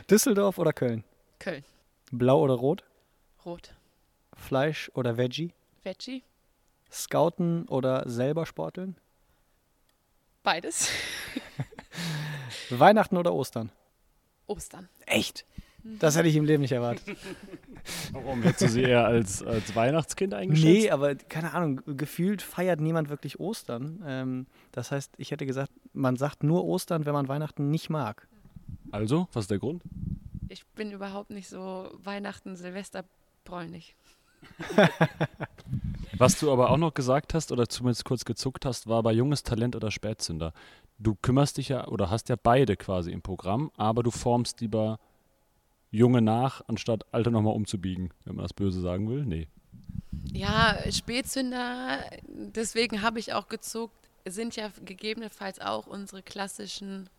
Düsseldorf 0.10 0.58
oder 0.58 0.74
Köln? 0.74 1.04
Köln. 1.38 1.64
Blau 2.12 2.42
oder 2.42 2.56
rot? 2.56 2.84
Rot. 3.46 3.76
Fleisch 4.42 4.92
oder 4.94 5.18
Veggie? 5.18 5.54
Veggie. 5.84 6.24
Scouten 6.92 7.68
oder 7.70 8.08
selber 8.10 8.46
sporteln? 8.46 8.98
Beides. 10.44 10.90
Weihnachten 12.70 13.18
oder 13.18 13.34
Ostern? 13.34 13.72
Ostern. 14.48 14.90
Echt? 15.06 15.46
Das 15.84 16.16
hätte 16.16 16.28
ich 16.28 16.36
im 16.36 16.46
Leben 16.46 16.62
nicht 16.62 16.72
erwartet. 16.74 17.18
Warum? 18.12 18.44
Hättest 18.44 18.62
du 18.62 18.70
sie 18.70 18.84
eher 18.84 19.06
als, 19.06 19.42
als 19.42 19.76
Weihnachtskind 19.76 20.34
eingeschätzt? 20.34 20.66
Nee, 20.66 20.92
aber 20.92 21.16
keine 21.16 21.54
Ahnung, 21.54 21.82
gefühlt 21.98 22.42
feiert 22.42 22.80
niemand 22.80 23.10
wirklich 23.10 23.40
Ostern. 23.40 24.04
Ähm, 24.06 24.48
das 24.72 24.92
heißt, 24.92 25.14
ich 25.18 25.32
hätte 25.32 25.46
gesagt, 25.46 25.72
man 25.94 26.18
sagt 26.18 26.44
nur 26.44 26.66
Ostern, 26.66 27.06
wenn 27.06 27.14
man 27.14 27.28
Weihnachten 27.28 27.72
nicht 27.72 27.90
mag. 27.90 28.28
Also, 28.92 29.28
was 29.34 29.46
ist 29.46 29.52
der 29.52 29.60
Grund? 29.60 29.82
Ich 30.50 30.66
bin 30.68 30.92
überhaupt 30.92 31.32
nicht 31.32 31.48
so 31.48 31.90
Weihnachten, 32.04 32.56
Silvester 32.56 33.04
bräunlich. 33.44 33.96
Was 36.18 36.40
du 36.40 36.52
aber 36.52 36.70
auch 36.70 36.78
noch 36.78 36.94
gesagt 36.94 37.34
hast 37.34 37.52
oder 37.52 37.68
zumindest 37.68 38.06
kurz 38.06 38.26
gezuckt 38.26 38.66
hast, 38.66 38.88
war 38.88 39.02
bei 39.02 39.12
junges 39.12 39.44
Talent 39.44 39.76
oder 39.76 39.92
Spätzünder. 39.92 40.54
Du 41.00 41.16
kümmerst 41.16 41.58
dich 41.58 41.70
ja 41.70 41.88
oder 41.88 42.10
hast 42.10 42.30
ja 42.30 42.36
beide 42.42 42.78
quasi 42.78 43.12
im 43.12 43.22
Programm, 43.22 43.72
aber 43.76 44.04
du 44.04 44.12
formst 44.12 44.62
lieber 44.62 45.00
Junge 45.90 46.22
nach, 46.22 46.62
anstatt 46.68 47.06
Alte 47.12 47.32
nochmal 47.32 47.56
umzubiegen, 47.56 48.12
wenn 48.24 48.36
man 48.36 48.44
das 48.44 48.54
böse 48.54 48.82
sagen 48.82 49.10
will. 49.10 49.26
Nee. 49.26 49.48
Ja, 50.32 50.78
Spätzünder, 50.92 52.00
deswegen 52.28 53.02
habe 53.02 53.20
ich 53.20 53.34
auch 53.34 53.48
gezuckt, 53.48 53.96
sind 54.26 54.56
ja 54.56 54.70
gegebenenfalls 54.86 55.60
auch 55.60 55.88
unsere 55.88 56.22
klassischen, 56.22 57.10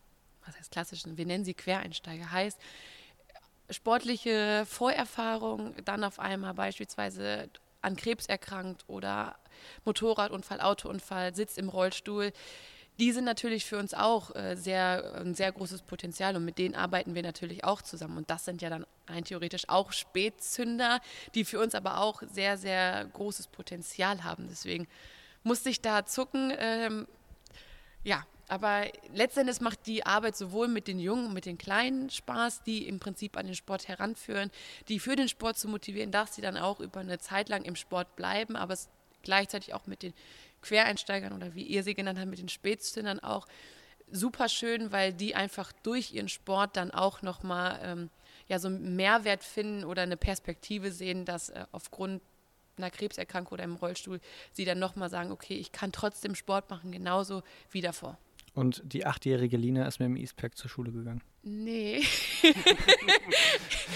was 0.47 0.57
heißt 0.57 0.71
klassischen, 0.71 1.19
wir 1.19 1.27
nennen 1.27 1.45
sie 1.45 1.55
Quereinsteiger, 1.55 2.31
heißt 2.31 2.59
sportliche 3.71 4.65
Vorerfahrung, 4.67 5.75
dann 5.85 6.05
auf 6.05 6.19
einmal 6.19 6.55
beispielsweise 6.55 7.49
an 7.81 7.97
Krebs 7.97 8.27
erkrankt 8.27 8.85
oder 8.87 9.37
Motorradunfall, 9.85 10.61
Autounfall, 10.61 11.35
sitzt 11.35 11.59
im 11.59 11.69
Rollstuhl. 11.69 12.33
Die 12.99 13.13
sind 13.13 13.25
natürlich 13.25 13.65
für 13.65 13.79
uns 13.79 13.95
auch 13.95 14.35
äh, 14.37 14.55
sehr, 14.55 15.15
ein 15.17 15.35
sehr 15.35 15.51
großes 15.51 15.83
Potenzial 15.83 16.37
und 16.37 16.45
mit 16.45 16.59
denen 16.59 16.75
arbeiten 16.75 17.15
wir 17.15 17.23
natürlich 17.23 17.65
auch 17.65 17.83
zusammen. 17.83 18.19
Und 18.19 18.31
das 18.31 18.45
sind 18.45 18.61
ja 18.63 18.71
dann 18.71 18.87
rein 19.09 19.25
theoretisch 19.25 19.69
auch 19.69 19.93
Spätzünder, 19.93 21.01
die 21.35 21.45
für 21.45 21.59
uns 21.59 21.75
aber 21.75 21.99
auch 22.01 22.23
sehr, 22.31 22.59
sehr 22.59 23.07
großes 23.07 23.49
Potenzial 23.49 24.25
haben. 24.25 24.47
Deswegen 24.49 24.87
musste 25.43 25.71
ich 25.71 25.81
da 25.81 26.05
zucken. 26.05 26.53
Ähm, 26.59 27.07
ja, 28.05 28.27
aber 28.49 28.87
letztendlich 29.15 29.61
macht 29.61 29.87
die 29.87 30.05
Arbeit 30.05 30.37
sowohl 30.37 30.69
mit 30.69 30.89
den 30.89 30.99
Jungen 30.99 31.27
und 31.27 31.35
mit 31.35 31.47
den 31.47 31.59
Kleinen 31.59 32.11
Spaß, 32.11 32.63
die 32.65 32.87
im 32.87 33.01
Prinzip 33.01 33.37
an 33.37 33.47
den 33.47 33.55
Sport 33.55 33.89
heranführen, 33.89 34.51
die 34.89 34.99
für 34.99 35.17
den 35.17 35.29
Sport 35.29 35.59
zu 35.59 35.69
motivieren, 35.69 36.11
dass 36.11 36.35
sie 36.35 36.43
dann 36.43 36.57
auch 36.57 36.81
über 36.81 37.01
eine 37.01 37.19
Zeit 37.19 37.49
lang 37.49 37.65
im 37.65 37.77
Sport 37.77 38.17
bleiben, 38.17 38.57
aber 38.57 38.75
es 38.75 38.89
gleichzeitig 39.23 39.75
auch 39.75 39.87
mit 39.87 40.03
den 40.03 40.13
Quereinsteigern 40.63 41.33
oder 41.33 41.55
wie 41.55 41.63
ihr 41.63 41.83
sie 41.83 41.95
genannt 41.95 42.19
habt, 42.19 42.29
mit 42.29 42.39
den 42.39 42.49
Spätzündern 42.49 43.21
auch 43.21 43.47
super 44.11 44.49
schön, 44.49 44.93
weil 44.93 45.13
die 45.13 45.35
einfach 45.35 45.73
durch 45.83 46.13
ihren 46.13 46.29
Sport 46.29 46.77
dann 46.77 46.91
auch 46.91 47.23
nochmal 47.23 47.81
ähm, 47.83 48.11
ja, 48.49 48.59
so 48.59 48.69
einen 48.69 48.97
Mehrwert 48.97 49.45
finden 49.45 49.85
oder 49.85 50.03
eine 50.03 50.17
Perspektive 50.17 50.93
sehen, 50.93 51.25
dass 51.25 51.49
äh, 51.49 51.65
aufgrund 51.73 52.23
einer 52.77 52.91
Krebserkrankung 52.91 53.55
oder 53.55 53.65
im 53.65 53.77
Rollstuhl 53.77 54.21
sie 54.53 54.65
dann 54.65 54.79
nochmal 54.79 55.11
sagen, 55.11 55.31
okay, 55.31 55.55
ich 55.55 55.73
kann 55.73 55.93
trotzdem 55.93 56.35
Sport 56.35 56.71
machen, 56.71 56.93
genauso 56.93 57.43
wie 57.71 57.81
davor. 57.81 58.19
Und 58.55 58.83
die 58.85 59.07
achtjährige 59.07 59.57
Lina 59.57 59.87
ist 59.87 59.99
mit 59.99 60.07
dem 60.07 60.17
Eastpack 60.17 60.57
zur 60.59 60.69
Schule 60.69 60.93
gegangen. 60.93 61.23
Nee. 61.43 62.03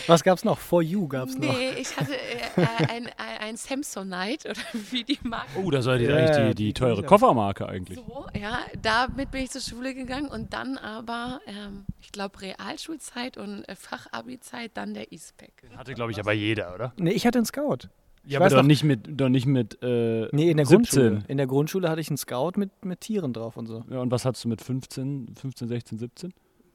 Was 0.06 0.24
gab's 0.24 0.44
noch? 0.44 0.58
For 0.58 0.82
You 0.82 1.06
gab's 1.06 1.34
nee, 1.34 1.46
noch. 1.46 1.54
Nee, 1.54 1.72
ich 1.78 1.94
hatte 1.96 2.14
äh, 2.14 2.86
ein, 2.88 3.10
ein, 3.18 3.56
Samsonite 3.56 4.50
oder 4.50 4.60
wie 4.90 5.04
die 5.04 5.18
Marke. 5.22 5.50
Oh, 5.62 5.70
das 5.70 5.84
war 5.84 5.98
die, 5.98 6.06
Ja, 6.06 6.16
eigentlich 6.16 6.54
die, 6.54 6.64
die- 6.64 6.72
teure 6.72 7.02
Koffermarke 7.02 7.68
eigentlich. 7.68 7.98
So, 7.98 8.26
ja, 8.34 8.60
damit 8.80 9.30
bin 9.30 9.42
ich 9.42 9.50
zur 9.50 9.60
Schule 9.60 9.94
gegangen 9.94 10.28
und 10.28 10.54
dann 10.54 10.78
aber, 10.78 11.40
ähm, 11.46 11.84
ich 12.00 12.10
glaube, 12.10 12.40
Realschulzeit 12.40 13.36
und 13.36 13.62
äh, 13.68 13.76
Fachabi-Zeit, 13.76 14.72
dann 14.74 14.94
der 14.94 15.12
Eastpack. 15.12 15.52
Hatte, 15.76 15.92
glaube 15.94 16.12
ich, 16.12 16.18
aber 16.18 16.32
jeder, 16.32 16.74
oder? 16.74 16.94
Nee, 16.96 17.12
ich 17.12 17.26
hatte 17.26 17.38
einen 17.38 17.46
Scout. 17.46 17.88
Ja, 18.26 18.40
aber 18.40 18.48
doch 18.48 18.56
noch- 18.58 18.62
nicht 18.64 18.82
mit, 18.84 19.20
doch 19.20 19.28
nicht 19.28 19.46
mit 19.46 19.78
äh, 19.82 20.28
Nee, 20.32 20.50
in 20.50 20.56
der 20.56 20.66
17. 20.66 20.76
Grundschule. 21.02 21.24
In 21.28 21.36
der 21.36 21.46
Grundschule 21.46 21.88
hatte 21.88 22.00
ich 22.00 22.08
einen 22.08 22.16
Scout 22.16 22.52
mit, 22.56 22.84
mit 22.84 23.00
Tieren 23.00 23.32
drauf 23.32 23.56
und 23.56 23.66
so. 23.66 23.84
Ja, 23.90 24.00
und 24.00 24.10
was 24.10 24.24
hattest 24.24 24.44
du 24.44 24.48
mit 24.48 24.60
15, 24.60 25.34
15, 25.36 25.68
16, 25.68 25.98
17? 25.98 26.34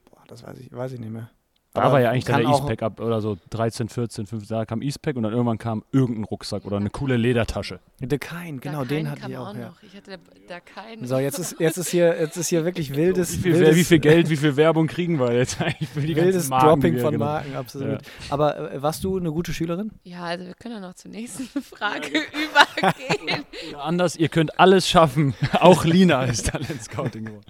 Boah, 0.10 0.24
das 0.28 0.44
weiß 0.44 0.60
ich, 0.60 0.72
weiß 0.72 0.94
ich 0.94 1.00
nicht 1.00 1.12
mehr. 1.12 1.30
Da 1.74 1.84
Aber 1.84 1.94
war 1.94 2.02
ja 2.02 2.12
eigentlich 2.12 2.26
dann 2.26 2.42
der 2.42 2.50
auch- 2.50 2.60
Eastpack 2.60 2.84
ab 2.84 3.00
oder 3.00 3.22
so 3.22 3.38
13, 3.52 3.88
14, 3.88 4.26
15, 4.28 4.58
da 4.58 4.66
kam 4.66 4.82
Eastpack 4.82 5.16
und 5.16 5.24
dann 5.24 5.32
irgendwann 5.32 5.58
kam 5.58 5.84
irgendein 5.94 6.26
Rucksack 6.26 6.66
oder 6.66 6.76
eine 6.76 6.90
coole 6.90 7.16
Ledertasche. 7.16 7.80
Der 8.02 8.20
Kein, 8.20 8.60
genau, 8.60 8.84
den 8.84 9.10
hatte 9.10 9.22
ich 9.30 9.38
auch. 9.38 9.56
Ja. 9.56 9.68
noch. 9.70 9.82
Ich 9.84 9.96
hatte 9.96 10.20
da, 10.50 10.60
keinen. 10.60 11.08
So, 11.08 11.18
jetzt 11.18 11.40
ist, 11.40 11.56
jetzt, 11.60 11.78
ist 11.78 11.88
hier, 11.90 12.20
jetzt 12.20 12.36
ist 12.36 12.50
hier 12.50 12.66
wirklich 12.66 12.94
wildes, 12.96 13.38
Wie 13.38 13.42
viel, 13.44 13.54
wildes, 13.54 13.76
wie 13.78 13.84
viel 13.86 14.00
Geld, 14.00 14.30
wie 14.30 14.36
viel 14.36 14.58
Werbung 14.58 14.88
kriegen 14.88 15.18
wir 15.18 15.32
jetzt 15.34 15.62
eigentlich 15.62 15.88
für 15.88 16.02
die 16.02 16.14
wildes 16.14 16.50
Marken, 16.50 16.68
Dropping 16.68 16.98
von 17.00 17.14
genannt- 17.14 17.20
Marken, 17.46 17.56
absolut. 17.56 18.00
Aber 18.30 18.74
äh, 18.74 18.82
warst 18.82 19.06
du 19.06 19.18
eine 19.18 19.32
gute 19.32 19.54
Schülerin? 19.54 19.92
Ja, 20.04 20.24
also 20.26 20.46
wir 20.46 20.56
können 20.56 20.74
ja 20.76 20.82
noch 20.82 20.96
zur 20.96 21.12
nächsten 21.12 21.48
Frage 21.62 22.08
übergehen. 22.10 23.46
Oder 23.70 23.84
anders, 23.86 24.18
ihr 24.18 24.28
könnt 24.28 24.60
alles 24.60 24.90
schaffen. 24.90 25.36
Auch 25.62 25.86
Lina 25.86 26.26
ist 26.26 26.48
Talent 26.48 26.84
Scouting 26.84 27.26
geworden. 27.26 27.46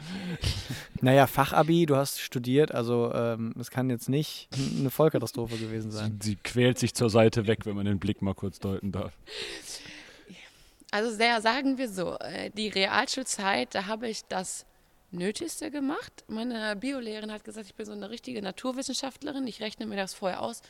Naja, 1.01 1.27
Fachabi, 1.27 1.85
du 1.85 1.95
hast 1.95 2.19
studiert, 2.19 2.71
also 2.71 3.11
ähm, 3.13 3.53
es 3.59 3.71
kann 3.71 3.89
jetzt 3.89 4.07
nicht 4.07 4.49
eine 4.77 4.89
Vollkatastrophe 4.91 5.57
gewesen 5.57 5.91
Sie, 5.91 5.97
sein. 5.97 6.19
sie 6.21 6.35
quält 6.35 6.77
sich 6.77 6.93
zur 6.93 7.09
Seite 7.09 7.47
weg, 7.47 7.65
wenn 7.65 7.75
man 7.75 7.85
den 7.85 7.99
Blick 7.99 8.21
mal 8.21 8.35
kurz 8.35 8.59
deuten 8.59 8.91
darf. 8.91 9.13
Also 10.91 11.09
sehr, 11.09 11.41
sagen 11.41 11.77
wir 11.77 11.89
so, 11.89 12.17
äh, 12.19 12.51
die 12.51 12.67
Realschulzeit, 12.67 13.73
da 13.73 13.87
habe 13.87 14.09
ich 14.09 14.25
das 14.25 14.65
Nötigste 15.11 15.71
gemacht. 15.71 16.23
Meine 16.27 16.75
Biolehrerin 16.75 17.31
hat 17.31 17.43
gesagt, 17.43 17.65
ich 17.65 17.75
bin 17.75 17.85
so 17.85 17.91
eine 17.91 18.09
richtige 18.09 18.41
Naturwissenschaftlerin. 18.41 19.47
Ich 19.47 19.61
rechne 19.61 19.85
mir 19.85 19.97
das 19.97 20.13
vorher 20.13 20.41
aus, 20.41 20.61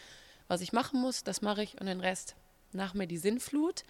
was 0.47 0.61
ich 0.61 0.73
machen 0.73 1.01
muss. 1.01 1.23
Das 1.23 1.41
mache 1.41 1.63
ich 1.63 1.79
und 1.79 1.88
den 1.88 2.00
Rest 2.00 2.35
nach 2.71 2.93
mir 2.93 3.07
die 3.07 3.17
Sinnflut. 3.17 3.83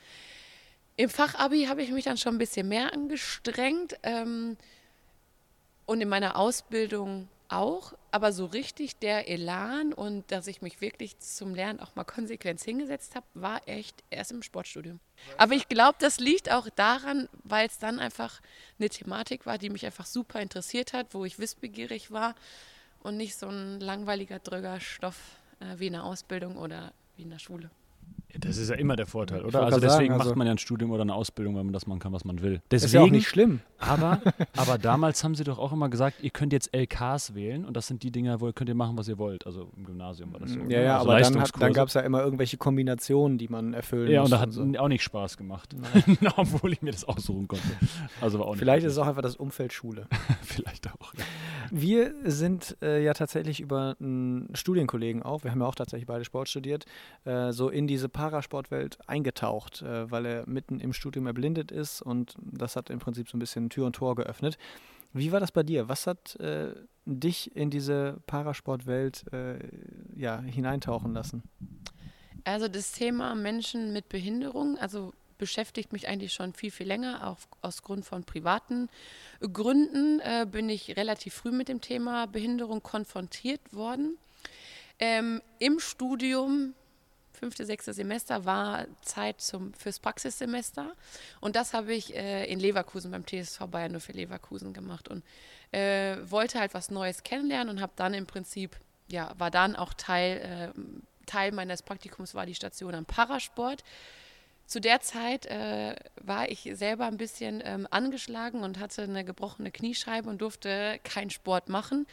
Im 0.98 1.10
Fachabi 1.10 1.66
habe 1.66 1.84
ich 1.84 1.92
mich 1.92 2.06
dann 2.06 2.18
schon 2.18 2.36
ein 2.36 2.38
bisschen 2.38 2.68
mehr 2.68 2.94
angestrengt 2.94 3.98
ähm, 4.04 4.58
und 5.92 6.00
in 6.00 6.08
meiner 6.08 6.38
Ausbildung 6.38 7.28
auch. 7.50 7.92
Aber 8.12 8.32
so 8.32 8.46
richtig 8.46 8.98
der 8.98 9.28
Elan 9.28 9.92
und 9.94 10.32
dass 10.32 10.48
ich 10.48 10.62
mich 10.62 10.80
wirklich 10.80 11.20
zum 11.20 11.54
Lernen 11.54 11.82
auch 11.82 11.96
mal 11.96 12.06
konsequent 12.06 12.62
hingesetzt 12.62 13.14
habe, 13.14 13.26
war 13.34 13.68
echt 13.68 14.02
erst 14.10 14.32
im 14.32 14.42
Sportstudium. 14.42 15.02
Aber 15.38 15.54
ich 15.54 15.68
glaube, 15.68 15.98
das 16.00 16.20
liegt 16.20 16.50
auch 16.50 16.70
daran, 16.70 17.28
weil 17.44 17.68
es 17.68 17.78
dann 17.78 18.00
einfach 18.00 18.40
eine 18.80 18.90
Thematik 18.90 19.46
war, 19.46 19.58
die 19.58 19.70
mich 19.70 19.86
einfach 19.86 20.06
super 20.06 20.40
interessiert 20.40 20.94
hat, 20.94 21.14
wo 21.14 21.26
ich 21.26 21.40
wissbegierig 21.40 22.10
war 22.10 22.36
und 23.04 23.18
nicht 23.18 23.36
so 23.36 23.48
ein 23.48 23.82
langweiliger, 23.82 24.40
dröger 24.40 24.80
Stoff 24.80 25.18
äh, 25.60 25.78
wie 25.78 25.88
in 25.88 25.94
der 25.94 26.06
Ausbildung 26.06 26.56
oder 26.56 26.94
wie 27.18 27.24
in 27.24 27.30
der 27.30 27.40
Schule. 27.40 27.70
Das 28.40 28.58
ist 28.58 28.70
ja 28.70 28.76
immer 28.76 28.96
der 28.96 29.06
Vorteil, 29.08 29.42
oder? 29.44 29.62
Also 29.64 29.72
grad 29.80 29.82
sagen, 29.82 29.82
deswegen 30.00 30.14
also- 30.14 30.30
macht 30.30 30.36
man 30.38 30.48
ja 30.48 30.54
ein 30.54 30.58
Studium 30.58 30.92
oder 30.92 31.02
eine 31.02 31.14
Ausbildung, 31.14 31.56
weil 31.56 31.64
man 31.64 31.74
das 31.74 31.86
machen 31.88 32.00
kann, 32.00 32.14
was 32.14 32.24
man 32.26 32.42
will. 32.42 32.62
Ist 32.70 32.94
ja 32.94 33.00
auch 33.02 33.04
Deswegen, 33.04 33.16
nicht 33.16 33.28
schlimm. 33.28 33.60
aber, 33.80 34.22
aber 34.58 34.78
damals 34.78 35.24
haben 35.24 35.36
sie 35.36 35.44
doch 35.44 35.60
auch 35.60 35.72
immer 35.72 35.90
gesagt, 35.90 36.22
ihr 36.24 36.30
könnt 36.30 36.54
jetzt 36.54 36.74
LKs 36.74 37.36
wählen 37.36 37.66
und 37.66 37.76
das 37.76 37.88
sind 37.88 38.04
die 38.04 38.12
Dinger, 38.12 38.40
wo 38.42 38.48
ihr 38.48 38.54
könnt 38.54 38.70
ihr 38.70 38.76
machen, 38.76 38.98
was 38.98 39.08
ihr 39.08 39.18
wollt. 39.18 39.46
Also 39.46 39.70
im 39.76 39.86
Gymnasium 39.86 40.32
war 40.34 40.40
das 40.40 40.52
so. 40.52 40.60
Ja, 40.70 40.82
ja, 40.82 40.98
also 41.00 41.10
aber 41.12 41.20
dann, 41.22 41.40
hat- 41.42 41.52
dann 41.60 41.74
gab 41.74 41.88
es 41.90 41.94
ja 41.94 42.02
immer 42.02 42.22
irgendwelche 42.24 42.58
Kombinationen, 42.58 43.38
die 43.38 43.48
man 43.48 43.74
erfüllen 43.74 44.12
Ja, 44.12 44.24
und 44.24 44.32
da 44.32 44.40
hat 44.40 44.54
so. 44.54 44.62
auch 44.78 44.88
nicht 44.88 45.04
Spaß 45.04 45.38
gemacht. 45.38 45.76
Obwohl 46.38 46.74
ich 46.74 46.82
mir 46.82 46.92
das 46.92 47.04
aussuchen 47.04 47.48
konnte. 47.48 47.66
Also 48.22 48.40
war 48.40 48.46
auch 48.48 48.52
nicht 48.52 48.60
Vielleicht 48.60 48.86
ist 48.86 48.94
es 48.94 48.98
auch 48.98 49.08
einfach 49.08 49.22
das 49.22 49.36
Umfeld 49.36 49.74
Schule. 49.74 50.08
Vielleicht 50.42 50.88
auch. 50.92 51.14
Ja. 51.16 51.24
Wir 51.74 52.14
sind 52.26 52.76
äh, 52.82 53.02
ja 53.02 53.14
tatsächlich 53.14 53.62
über 53.62 53.96
einen 54.02 54.54
Studienkollegen 54.54 55.24
auch, 55.24 55.46
wir 55.46 55.52
haben 55.52 55.62
ja 55.62 55.68
auch 55.68 55.76
tatsächlich 55.76 56.06
beide 56.06 56.26
Sport 56.26 56.50
studiert, 56.50 56.86
äh, 57.24 57.54
so 57.54 57.70
in 57.70 57.88
diese 57.88 58.10
Parasportwelt 58.10 58.98
eingetaucht, 59.08 59.82
äh, 59.82 60.12
weil 60.12 60.26
er 60.26 60.50
mitten 60.50 60.82
im 60.82 60.92
Studium 60.92 61.28
erblindet 61.28 61.72
ist 61.72 62.02
und 62.02 62.36
das 62.42 62.76
hat 62.76 62.90
im 62.90 63.00
Prinzip 63.00 63.30
so 63.30 63.38
ein 63.38 63.40
bisschen 63.40 63.70
Tür 63.70 63.86
und 63.86 63.96
Tor 63.96 64.16
geöffnet. 64.16 64.58
Wie 65.14 65.32
war 65.32 65.40
das 65.40 65.54
bei 65.54 65.64
dir? 65.64 65.88
Was 65.88 66.08
hat 66.08 66.36
äh, 66.42 66.74
dich 67.06 67.56
in 67.56 67.70
diese 67.70 68.22
Parasportwelt 68.28 69.32
äh, 69.32 69.60
ja, 70.14 70.42
hineintauchen 70.42 71.14
lassen? 71.14 71.44
Also 72.44 72.68
das 72.68 72.92
Thema 72.92 73.34
Menschen 73.36 73.94
mit 73.94 74.10
Behinderung, 74.10 74.78
also 74.78 75.14
beschäftigt 75.42 75.92
mich 75.92 76.08
eigentlich 76.08 76.34
schon 76.34 76.54
viel, 76.54 76.70
viel 76.70 76.86
länger, 76.86 77.28
auch 77.28 77.40
aus 77.64 77.82
Grund 77.82 78.06
von 78.06 78.24
privaten 78.24 78.90
Gründen 79.42 80.20
äh, 80.20 80.46
bin 80.46 80.70
ich 80.70 80.96
relativ 80.98 81.34
früh 81.34 81.52
mit 81.52 81.68
dem 81.68 81.82
Thema 81.82 82.28
Behinderung 82.28 82.84
konfrontiert 82.84 83.74
worden. 83.74 84.20
Ähm, 85.00 85.42
Im 85.58 85.80
Studium 85.80 86.76
fünfte, 87.34 87.66
sechste 87.66 87.92
Semester 87.92 88.46
war 88.46 88.86
Zeit 89.02 89.42
zum, 89.42 89.74
fürs 89.74 90.00
Praxissemester. 90.00 90.94
Und 91.40 91.56
das 91.56 91.74
habe 91.74 91.92
ich 91.92 92.16
äh, 92.16 92.46
in 92.46 92.60
Leverkusen 92.60 93.10
beim 93.10 93.26
TSV 93.26 93.62
Bayern 93.66 93.94
nur 93.94 94.02
für 94.02 94.12
Leverkusen 94.12 94.74
gemacht 94.74 95.08
und 95.08 95.24
äh, 95.72 96.18
wollte 96.30 96.60
halt 96.60 96.76
was 96.76 96.92
Neues 96.92 97.24
kennenlernen 97.24 97.70
und 97.76 97.82
habe 97.82 97.94
dann 97.96 98.14
im 98.14 98.28
Prinzip, 98.28 98.80
ja, 99.08 99.34
war 99.40 99.50
dann 99.50 99.76
auch 99.76 99.96
Teil, 99.96 100.74
äh, 100.76 100.80
Teil 101.26 101.52
meines 101.52 101.82
Praktikums 101.82 102.36
war 102.36 102.46
die 102.46 102.54
Station 102.54 102.94
am 102.94 103.06
Parasport. 103.06 103.84
Zu 104.72 104.80
der 104.80 105.02
Zeit 105.02 105.48
äh, 105.48 105.98
war 106.22 106.50
ich 106.50 106.70
selber 106.76 107.06
ein 107.06 107.18
bisschen 107.18 107.62
ähm, 107.62 107.90
angeschlagen 107.92 108.64
und 108.64 108.80
hatte 108.80 109.02
eine 109.02 109.26
gebrochene 109.26 109.70
Kniescheibe 109.70 110.30
und 110.30 110.42
durfte 110.42 110.98
keinen 111.04 111.30
Sport 111.30 111.68
machen. 111.68 112.08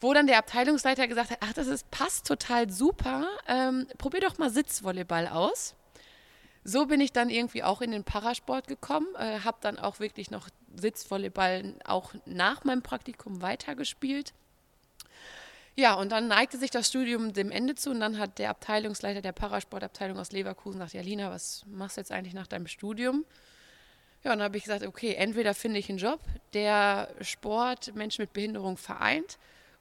Wo 0.00 0.12
dann 0.12 0.26
der 0.26 0.38
Abteilungsleiter 0.38 1.06
gesagt 1.06 1.30
hat, 1.30 1.38
ach, 1.42 1.52
das 1.52 1.68
ist, 1.68 1.88
passt 1.92 2.26
total 2.26 2.68
super, 2.70 3.28
ähm, 3.46 3.86
probier 3.98 4.22
doch 4.22 4.36
mal 4.36 4.50
Sitzvolleyball 4.50 5.28
aus. 5.28 5.76
So 6.64 6.86
bin 6.86 7.00
ich 7.00 7.12
dann 7.12 7.30
irgendwie 7.30 7.62
auch 7.62 7.80
in 7.80 7.92
den 7.92 8.02
Parasport 8.02 8.66
gekommen, 8.66 9.06
äh, 9.16 9.38
habe 9.44 9.58
dann 9.60 9.78
auch 9.78 10.00
wirklich 10.00 10.32
noch 10.32 10.48
Sitzvolleyball 10.74 11.76
auch 11.84 12.14
nach 12.24 12.64
meinem 12.64 12.82
Praktikum 12.82 13.42
weitergespielt. 13.42 14.32
Ja, 15.78 15.92
und 15.94 16.10
dann 16.10 16.26
neigte 16.26 16.56
sich 16.56 16.70
das 16.70 16.88
Studium 16.88 17.34
dem 17.34 17.50
Ende 17.50 17.74
zu 17.74 17.90
und 17.90 18.00
dann 18.00 18.18
hat 18.18 18.38
der 18.38 18.48
Abteilungsleiter 18.48 19.20
der 19.20 19.32
Parasportabteilung 19.32 20.18
aus 20.18 20.32
Leverkusen 20.32 20.80
gesagt, 20.80 20.94
ja 20.94 21.02
Lina, 21.02 21.30
was 21.30 21.64
machst 21.66 21.98
du 21.98 22.00
jetzt 22.00 22.12
eigentlich 22.12 22.32
nach 22.32 22.46
deinem 22.46 22.66
Studium? 22.66 23.26
Ja, 24.24 24.32
und 24.32 24.38
dann 24.38 24.46
habe 24.46 24.56
ich 24.56 24.64
gesagt, 24.64 24.86
okay, 24.86 25.14
entweder 25.14 25.52
finde 25.52 25.78
ich 25.78 25.90
einen 25.90 25.98
Job, 25.98 26.20
der 26.54 27.10
Sport 27.20 27.94
Menschen 27.94 28.22
mit 28.22 28.32
Behinderung 28.32 28.78
vereint, 28.78 29.38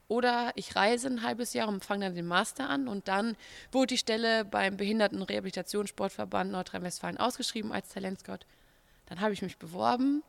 oder 0.07 0.51
ich 0.55 0.75
reise 0.75 1.07
ein 1.07 1.23
halbes 1.23 1.53
Jahr 1.53 1.67
und 1.67 1.83
fange 1.83 2.05
dann 2.05 2.15
den 2.15 2.27
Master 2.27 2.69
an 2.69 2.87
und 2.87 3.07
dann 3.07 3.35
wurde 3.71 3.87
die 3.87 3.97
Stelle 3.97 4.45
beim 4.45 4.77
Behindertenrehabilitationssportverband 4.77 6.51
Nordrhein-Westfalen 6.51 7.17
ausgeschrieben 7.17 7.71
als 7.71 7.89
Talentscout. 7.89 8.45
Dann 9.07 9.21
habe 9.21 9.33
ich 9.33 9.41
mich 9.41 9.57
beworben 9.57 10.23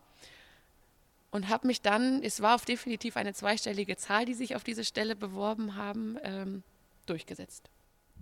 und 1.37 1.49
habe 1.49 1.67
mich 1.67 1.83
dann, 1.83 2.23
es 2.23 2.41
war 2.41 2.55
auf 2.55 2.65
definitiv 2.65 3.17
eine 3.17 3.35
zweistellige 3.35 3.97
Zahl, 3.97 4.25
die 4.25 4.35
sich 4.35 4.57
auf 4.57 4.65
diese 4.65 4.85
Stelle 4.85 5.15
beworben 5.15 5.77
haben, 5.77 6.17
ähm, 6.23 6.63
durchgesetzt. 7.05 7.71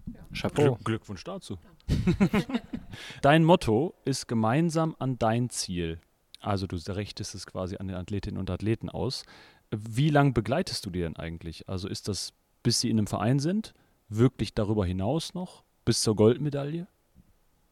Ja. 0.07 0.21
Chapeau. 0.35 0.79
Glückwunsch 0.85 1.25
dazu. 1.25 1.59
dein 3.23 3.45
Motto 3.45 3.95
ist 4.05 4.27
gemeinsam 4.27 4.97
an 4.99 5.19
dein 5.19 5.49
Ziel. 5.49 6.01
Also 6.41 6.67
du 6.67 6.77
richtest 6.93 7.35
es 7.35 7.47
quasi 7.47 7.77
an 7.77 7.89
den 7.89 7.97
Athletinnen 7.97 8.39
und 8.39 8.51
Athleten 8.51 8.91
aus. 8.91 9.25
Wie 9.71 10.11
lange 10.11 10.33
begleitest 10.33 10.85
du 10.85 10.91
die 10.91 11.01
denn 11.01 11.17
eigentlich? 11.17 11.69
Also 11.69 11.89
ist 11.89 12.09
das, 12.09 12.35
bis 12.63 12.81
sie 12.81 12.91
in 12.91 12.99
einem 12.99 13.07
Verein 13.07 13.39
sind, 13.39 13.75
wirklich 14.09 14.55
darüber 14.55 14.85
hinaus 14.85 15.35
noch, 15.35 15.65
bis 15.85 16.03
zur 16.03 16.17
Goldmedaille? 16.17 16.87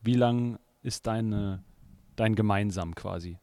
Wie 0.01 0.15
lang 0.15 0.59
ist 0.83 1.07
deine, 1.07 1.63
dein 2.17 2.35
Gemeinsam 2.35 2.95
quasi? 2.95 3.39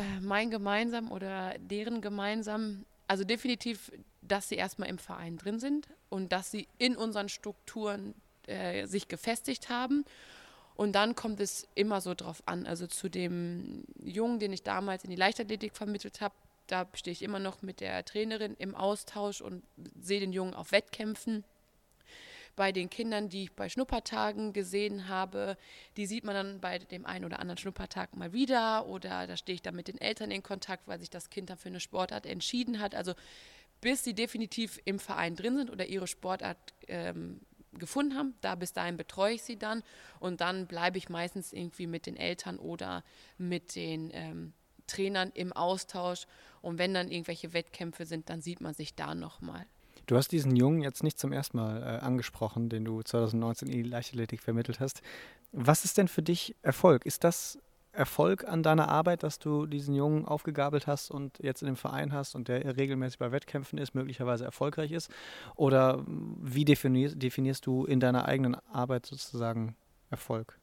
Äh, 0.00 0.20
mein 0.20 0.50
gemeinsam 0.50 1.12
oder 1.12 1.54
deren 1.58 2.00
gemeinsam, 2.00 2.86
also 3.06 3.24
definitiv, 3.24 3.92
dass 4.22 4.48
sie 4.48 4.54
erstmal 4.54 4.88
im 4.88 4.98
Verein 4.98 5.36
drin 5.36 5.58
sind 5.58 5.88
und 6.08 6.32
dass 6.32 6.50
sie 6.50 6.68
in 6.78 6.96
unseren 6.96 7.28
Strukturen 7.28 8.14
äh, 8.46 8.86
sich 8.86 9.08
gefestigt 9.08 9.68
haben. 9.68 10.04
Und 10.74 10.92
dann 10.92 11.14
kommt 11.14 11.40
es 11.40 11.68
immer 11.74 12.00
so 12.00 12.14
drauf 12.14 12.42
an. 12.46 12.66
Also 12.66 12.86
zu 12.86 13.10
dem 13.10 13.84
Jungen, 14.02 14.38
den 14.38 14.52
ich 14.54 14.62
damals 14.62 15.04
in 15.04 15.10
die 15.10 15.16
Leichtathletik 15.16 15.76
vermittelt 15.76 16.22
habe, 16.22 16.34
da 16.66 16.86
stehe 16.94 17.12
ich 17.12 17.22
immer 17.22 17.38
noch 17.38 17.60
mit 17.60 17.80
der 17.80 18.02
Trainerin 18.04 18.54
im 18.58 18.74
Austausch 18.74 19.42
und 19.42 19.62
sehe 20.00 20.20
den 20.20 20.32
Jungen 20.32 20.54
auf 20.54 20.72
Wettkämpfen 20.72 21.44
bei 22.60 22.72
den 22.72 22.90
Kindern, 22.90 23.30
die 23.30 23.44
ich 23.44 23.52
bei 23.52 23.70
Schnuppertagen 23.70 24.52
gesehen 24.52 25.08
habe, 25.08 25.56
die 25.96 26.04
sieht 26.04 26.24
man 26.24 26.34
dann 26.34 26.60
bei 26.60 26.78
dem 26.78 27.06
einen 27.06 27.24
oder 27.24 27.38
anderen 27.38 27.56
Schnuppertag 27.56 28.14
mal 28.14 28.34
wieder 28.34 28.86
oder 28.86 29.26
da 29.26 29.38
stehe 29.38 29.54
ich 29.54 29.62
dann 29.62 29.74
mit 29.74 29.88
den 29.88 29.98
Eltern 29.98 30.30
in 30.30 30.42
Kontakt, 30.42 30.86
weil 30.86 31.00
sich 31.00 31.08
das 31.08 31.30
Kind 31.30 31.48
dann 31.48 31.56
für 31.56 31.70
eine 31.70 31.80
Sportart 31.80 32.26
entschieden 32.26 32.78
hat. 32.78 32.94
Also 32.94 33.14
bis 33.80 34.04
sie 34.04 34.12
definitiv 34.12 34.78
im 34.84 34.98
Verein 34.98 35.36
drin 35.36 35.56
sind 35.56 35.70
oder 35.70 35.86
ihre 35.86 36.06
Sportart 36.06 36.58
ähm, 36.86 37.40
gefunden 37.78 38.14
haben, 38.14 38.34
da 38.42 38.56
bis 38.56 38.74
dahin 38.74 38.98
betreue 38.98 39.36
ich 39.36 39.42
sie 39.42 39.56
dann 39.56 39.82
und 40.18 40.42
dann 40.42 40.66
bleibe 40.66 40.98
ich 40.98 41.08
meistens 41.08 41.54
irgendwie 41.54 41.86
mit 41.86 42.04
den 42.04 42.18
Eltern 42.18 42.58
oder 42.58 43.04
mit 43.38 43.74
den 43.74 44.10
ähm, 44.12 44.52
Trainern 44.86 45.32
im 45.32 45.54
Austausch 45.54 46.26
und 46.60 46.76
wenn 46.76 46.92
dann 46.92 47.10
irgendwelche 47.10 47.54
Wettkämpfe 47.54 48.04
sind, 48.04 48.28
dann 48.28 48.42
sieht 48.42 48.60
man 48.60 48.74
sich 48.74 48.94
da 48.94 49.14
nochmal. 49.14 49.64
Du 50.10 50.16
hast 50.16 50.32
diesen 50.32 50.56
Jungen 50.56 50.82
jetzt 50.82 51.04
nicht 51.04 51.20
zum 51.20 51.30
ersten 51.30 51.56
Mal 51.56 51.82
äh, 51.82 52.04
angesprochen, 52.04 52.68
den 52.68 52.84
du 52.84 53.00
2019 53.00 53.68
in 53.68 53.84
die 53.84 53.88
Leichtathletik 53.88 54.42
vermittelt 54.42 54.80
hast. 54.80 55.02
Was 55.52 55.84
ist 55.84 55.98
denn 55.98 56.08
für 56.08 56.20
dich 56.20 56.56
Erfolg? 56.62 57.06
Ist 57.06 57.22
das 57.22 57.60
Erfolg 57.92 58.44
an 58.44 58.64
deiner 58.64 58.88
Arbeit, 58.88 59.22
dass 59.22 59.38
du 59.38 59.66
diesen 59.66 59.94
Jungen 59.94 60.24
aufgegabelt 60.24 60.88
hast 60.88 61.12
und 61.12 61.38
jetzt 61.38 61.62
in 61.62 61.66
dem 61.66 61.76
Verein 61.76 62.12
hast 62.12 62.34
und 62.34 62.48
der 62.48 62.76
regelmäßig 62.76 63.20
bei 63.20 63.30
Wettkämpfen 63.30 63.78
ist, 63.78 63.94
möglicherweise 63.94 64.44
erfolgreich 64.44 64.90
ist? 64.90 65.12
Oder 65.54 65.98
hm, 65.98 66.38
wie 66.40 66.64
definierst, 66.64 67.22
definierst 67.22 67.64
du 67.64 67.84
in 67.84 68.00
deiner 68.00 68.24
eigenen 68.24 68.56
Arbeit 68.72 69.06
sozusagen 69.06 69.76
Erfolg? 70.10 70.59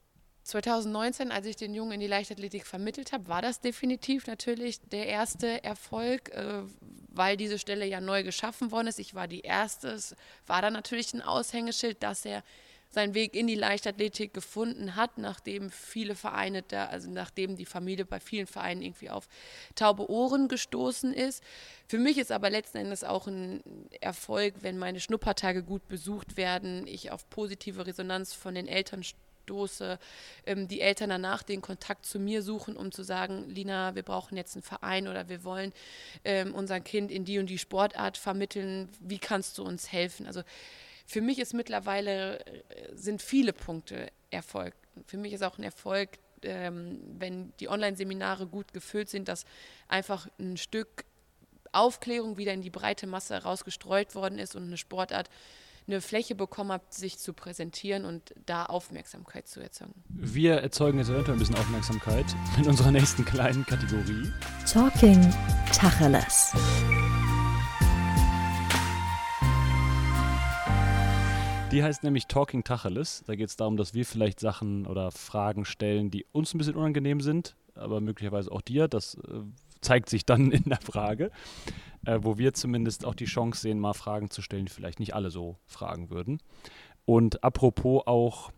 2019, 0.47 1.31
als 1.31 1.45
ich 1.45 1.57
den 1.57 1.73
Jungen 1.73 1.93
in 1.93 1.99
die 1.99 2.07
Leichtathletik 2.07 2.65
vermittelt 2.65 3.11
habe, 3.11 3.27
war 3.27 3.41
das 3.41 3.59
definitiv 3.59 4.27
natürlich 4.27 4.79
der 4.79 5.05
erste 5.07 5.61
Erfolg, 5.63 6.29
äh, 6.29 6.61
weil 7.09 7.35
diese 7.35 7.59
Stelle 7.59 7.85
ja 7.85 7.99
neu 7.99 8.23
geschaffen 8.23 8.71
worden 8.71 8.87
ist. 8.87 8.99
Ich 8.99 9.13
war 9.13 9.27
die 9.27 9.41
Erste. 9.41 9.89
Es 9.89 10.15
war 10.45 10.61
dann 10.61 10.71
natürlich 10.71 11.13
ein 11.13 11.21
Aushängeschild, 11.21 12.01
dass 12.01 12.23
er 12.23 12.43
seinen 12.89 13.13
Weg 13.13 13.35
in 13.35 13.47
die 13.47 13.55
Leichtathletik 13.55 14.33
gefunden 14.33 14.95
hat, 14.95 15.17
nachdem 15.17 15.69
viele 15.69 16.15
Vereine 16.15 16.61
da, 16.61 16.85
also 16.85 17.09
nachdem 17.09 17.57
die 17.57 17.65
Familie 17.65 18.05
bei 18.05 18.21
vielen 18.21 18.47
Vereinen 18.47 18.81
irgendwie 18.81 19.09
auf 19.09 19.27
taube 19.75 20.09
Ohren 20.09 20.47
gestoßen 20.47 21.13
ist. 21.13 21.43
Für 21.89 21.97
mich 21.97 22.17
ist 22.17 22.31
aber 22.31 22.49
letzten 22.49 22.77
Endes 22.77 23.03
auch 23.03 23.27
ein 23.27 23.61
Erfolg, 23.99 24.55
wenn 24.61 24.77
meine 24.77 25.01
Schnuppertage 25.01 25.63
gut 25.63 25.85
besucht 25.89 26.37
werden, 26.37 26.87
ich 26.87 27.11
auf 27.11 27.29
positive 27.29 27.85
Resonanz 27.85 28.33
von 28.33 28.55
den 28.55 28.69
Eltern 28.69 29.03
stoße, 29.47 29.97
ähm, 30.45 30.67
die 30.67 30.81
Eltern 30.81 31.09
danach 31.09 31.41
den 31.41 31.61
Kontakt 31.61 32.05
zu 32.05 32.19
mir 32.19 32.41
suchen, 32.43 32.75
um 32.75 32.91
zu 32.91 33.03
sagen, 33.03 33.49
Lina, 33.49 33.95
wir 33.95 34.03
brauchen 34.03 34.35
jetzt 34.35 34.55
einen 34.55 34.63
Verein 34.63 35.07
oder 35.07 35.29
wir 35.29 35.43
wollen 35.45 35.71
ähm, 36.25 36.53
unser 36.53 36.81
Kind 36.81 37.11
in 37.11 37.23
die 37.23 37.39
und 37.39 37.49
die 37.49 37.57
Sportart 37.57 38.17
vermitteln, 38.17 38.89
wie 38.99 39.19
kannst 39.19 39.57
du 39.57 39.63
uns 39.63 39.91
helfen? 39.91 40.27
Also 40.27 40.41
für 41.05 41.21
mich 41.21 41.39
ist 41.39 41.53
mittlerweile, 41.53 42.45
äh, 42.45 42.93
sind 42.93 43.21
viele 43.21 43.53
Punkte 43.53 44.09
Erfolg. 44.29 44.73
Für 45.05 45.17
mich 45.17 45.31
ist 45.31 45.43
auch 45.43 45.57
ein 45.57 45.63
Erfolg, 45.63 46.09
ähm, 46.41 46.99
wenn 47.17 47.53
die 47.61 47.69
Online-Seminare 47.69 48.47
gut 48.47 48.73
gefüllt 48.73 49.09
sind, 49.09 49.29
dass 49.29 49.45
einfach 49.87 50.27
ein 50.37 50.57
Stück 50.57 51.05
Aufklärung 51.71 52.37
wieder 52.37 52.53
in 52.53 52.61
die 52.61 52.69
breite 52.69 53.07
Masse 53.07 53.43
rausgestreut 53.43 54.15
worden 54.15 54.39
ist 54.39 54.55
und 54.55 54.63
eine 54.63 54.77
Sportart 54.77 55.29
eine 55.87 56.01
Fläche 56.01 56.35
bekommen 56.35 56.71
habt, 56.71 56.93
sich 56.93 57.17
zu 57.17 57.31
präsentieren 57.33 58.03
und 58.03 58.33
da 58.45 58.65
Aufmerksamkeit 58.65 59.47
zu 59.47 59.61
erzeugen. 59.61 59.93
Wir 60.09 60.55
erzeugen 60.55 60.97
jetzt 60.97 61.09
eventuell 61.09 61.37
ein 61.37 61.39
bisschen 61.39 61.55
Aufmerksamkeit 61.55 62.25
in 62.57 62.67
unserer 62.67 62.91
nächsten 62.91 63.23
kleinen 63.23 63.65
Kategorie. 63.65 64.29
Talking 64.69 65.33
Tacheles. 65.71 66.53
Die 71.71 71.83
heißt 71.83 72.03
nämlich 72.03 72.27
Talking 72.27 72.65
Tacheles. 72.65 73.23
Da 73.25 73.35
geht 73.35 73.47
es 73.47 73.55
darum, 73.55 73.77
dass 73.77 73.93
wir 73.93 74.05
vielleicht 74.05 74.41
Sachen 74.41 74.87
oder 74.87 75.11
Fragen 75.11 75.63
stellen, 75.63 76.11
die 76.11 76.25
uns 76.33 76.53
ein 76.53 76.57
bisschen 76.57 76.75
unangenehm 76.75 77.21
sind, 77.21 77.55
aber 77.75 78.01
möglicherweise 78.01 78.51
auch 78.51 78.61
dir. 78.61 78.89
Das 78.89 79.15
äh, 79.15 79.41
zeigt 79.87 80.09
sich 80.09 80.25
dann 80.25 80.51
in 80.51 80.63
der 80.65 80.81
Frage 80.81 81.31
äh, 82.07 82.19
wo 82.21 82.37
wir 82.37 82.53
zumindest 82.53 83.05
auch 83.05 83.15
die 83.15 83.25
Chance 83.25 83.61
sehen, 83.61 83.79
mal 83.79 83.93
Fragen 83.93 84.29
zu 84.29 84.41
stellen, 84.41 84.65
die 84.65 84.71
vielleicht 84.71 84.99
nicht 84.99 85.13
alle 85.13 85.29
so 85.29 85.57
fragen 85.65 86.09
würden. 86.09 86.39
Und 87.05 87.43
apropos 87.43 88.03
auch 88.05 88.51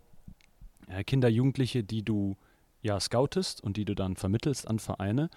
äh, 0.87 1.03
Kinder, 1.03 1.29
Jugendliche, 1.29 1.83
die 1.83 2.03
du 2.03 2.37
ja 2.81 2.99
scoutest 2.99 3.61
und 3.61 3.75
die 3.75 3.85
du 3.85 3.95
dann 3.95 4.15
vermittelst 4.15 4.67
an 4.67 4.79
Vereine, 4.79 5.29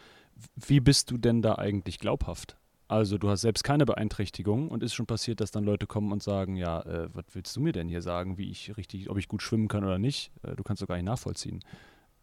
wie 0.55 0.81
bist 0.81 1.11
du 1.11 1.18
denn 1.18 1.42
da 1.42 1.57
eigentlich 1.57 1.98
glaubhaft? 1.98 2.57
Also 2.88 3.16
du 3.16 3.31
hast 3.31 3.40
selbst 3.40 3.64
keine 3.64 3.87
Beeinträchtigung 3.87 4.68
und 4.68 4.83
ist 4.83 4.92
schon 4.92 5.07
passiert, 5.07 5.40
dass 5.40 5.50
dann 5.50 5.64
Leute 5.64 5.87
kommen 5.87 6.12
und 6.12 6.22
sagen, 6.22 6.57
ja, 6.57 6.83
äh, 6.83 7.09
was 7.14 7.24
willst 7.33 7.57
du 7.57 7.61
mir 7.61 7.72
denn 7.72 7.88
hier 7.88 8.02
sagen, 8.02 8.37
wie 8.37 8.50
ich 8.50 8.76
richtig, 8.76 9.09
ob 9.09 9.16
ich 9.16 9.28
gut 9.28 9.40
schwimmen 9.42 9.68
kann 9.68 9.85
oder 9.85 9.98
nicht? 9.98 10.31
Äh, 10.42 10.55
du 10.55 10.62
kannst 10.62 10.83
doch 10.83 10.87
gar 10.87 10.96
nicht 10.96 11.07
nachvollziehen. 11.07 11.61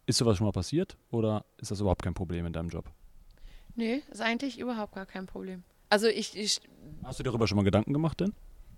Ist 0.06 0.18
sowas 0.18 0.36
schon 0.36 0.46
mal 0.46 0.52
passiert 0.52 0.96
oder 1.10 1.44
ist 1.58 1.72
das 1.72 1.80
überhaupt 1.80 2.02
kein 2.02 2.14
Problem 2.14 2.46
in 2.46 2.52
deinem 2.52 2.68
Job? 2.68 2.90
Nee, 3.76 4.02
ist 4.10 4.20
eigentlich 4.20 4.58
überhaupt 4.58 4.94
gar 4.94 5.06
kein 5.06 5.26
Problem. 5.26 5.62
Also 5.88 6.06
ich, 6.06 6.36
ich 6.36 6.60
Hast 7.02 7.18
du 7.18 7.22
darüber 7.22 7.46
schon 7.46 7.56
mal 7.56 7.64
Gedanken 7.64 7.92
gemacht 7.92 8.20
denn? 8.20 8.32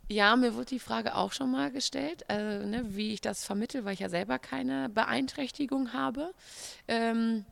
Ja, 0.09 0.37
mir 0.37 0.55
wurde 0.55 0.67
die 0.67 0.79
Frage 0.79 1.15
auch 1.15 1.33
schon 1.33 1.51
mal 1.51 1.71
gestellt, 1.71 2.25
äh, 2.29 2.65
ne, 2.67 2.85
wie 2.89 3.13
ich 3.13 3.21
das 3.21 3.45
vermittel, 3.45 3.85
weil 3.85 3.95
ich 3.95 4.01
ja 4.01 4.09
selber 4.09 4.39
keine 4.39 4.89
Beeinträchtigung 4.89 5.93
habe. 5.93 6.35
Ähm, 6.89 7.45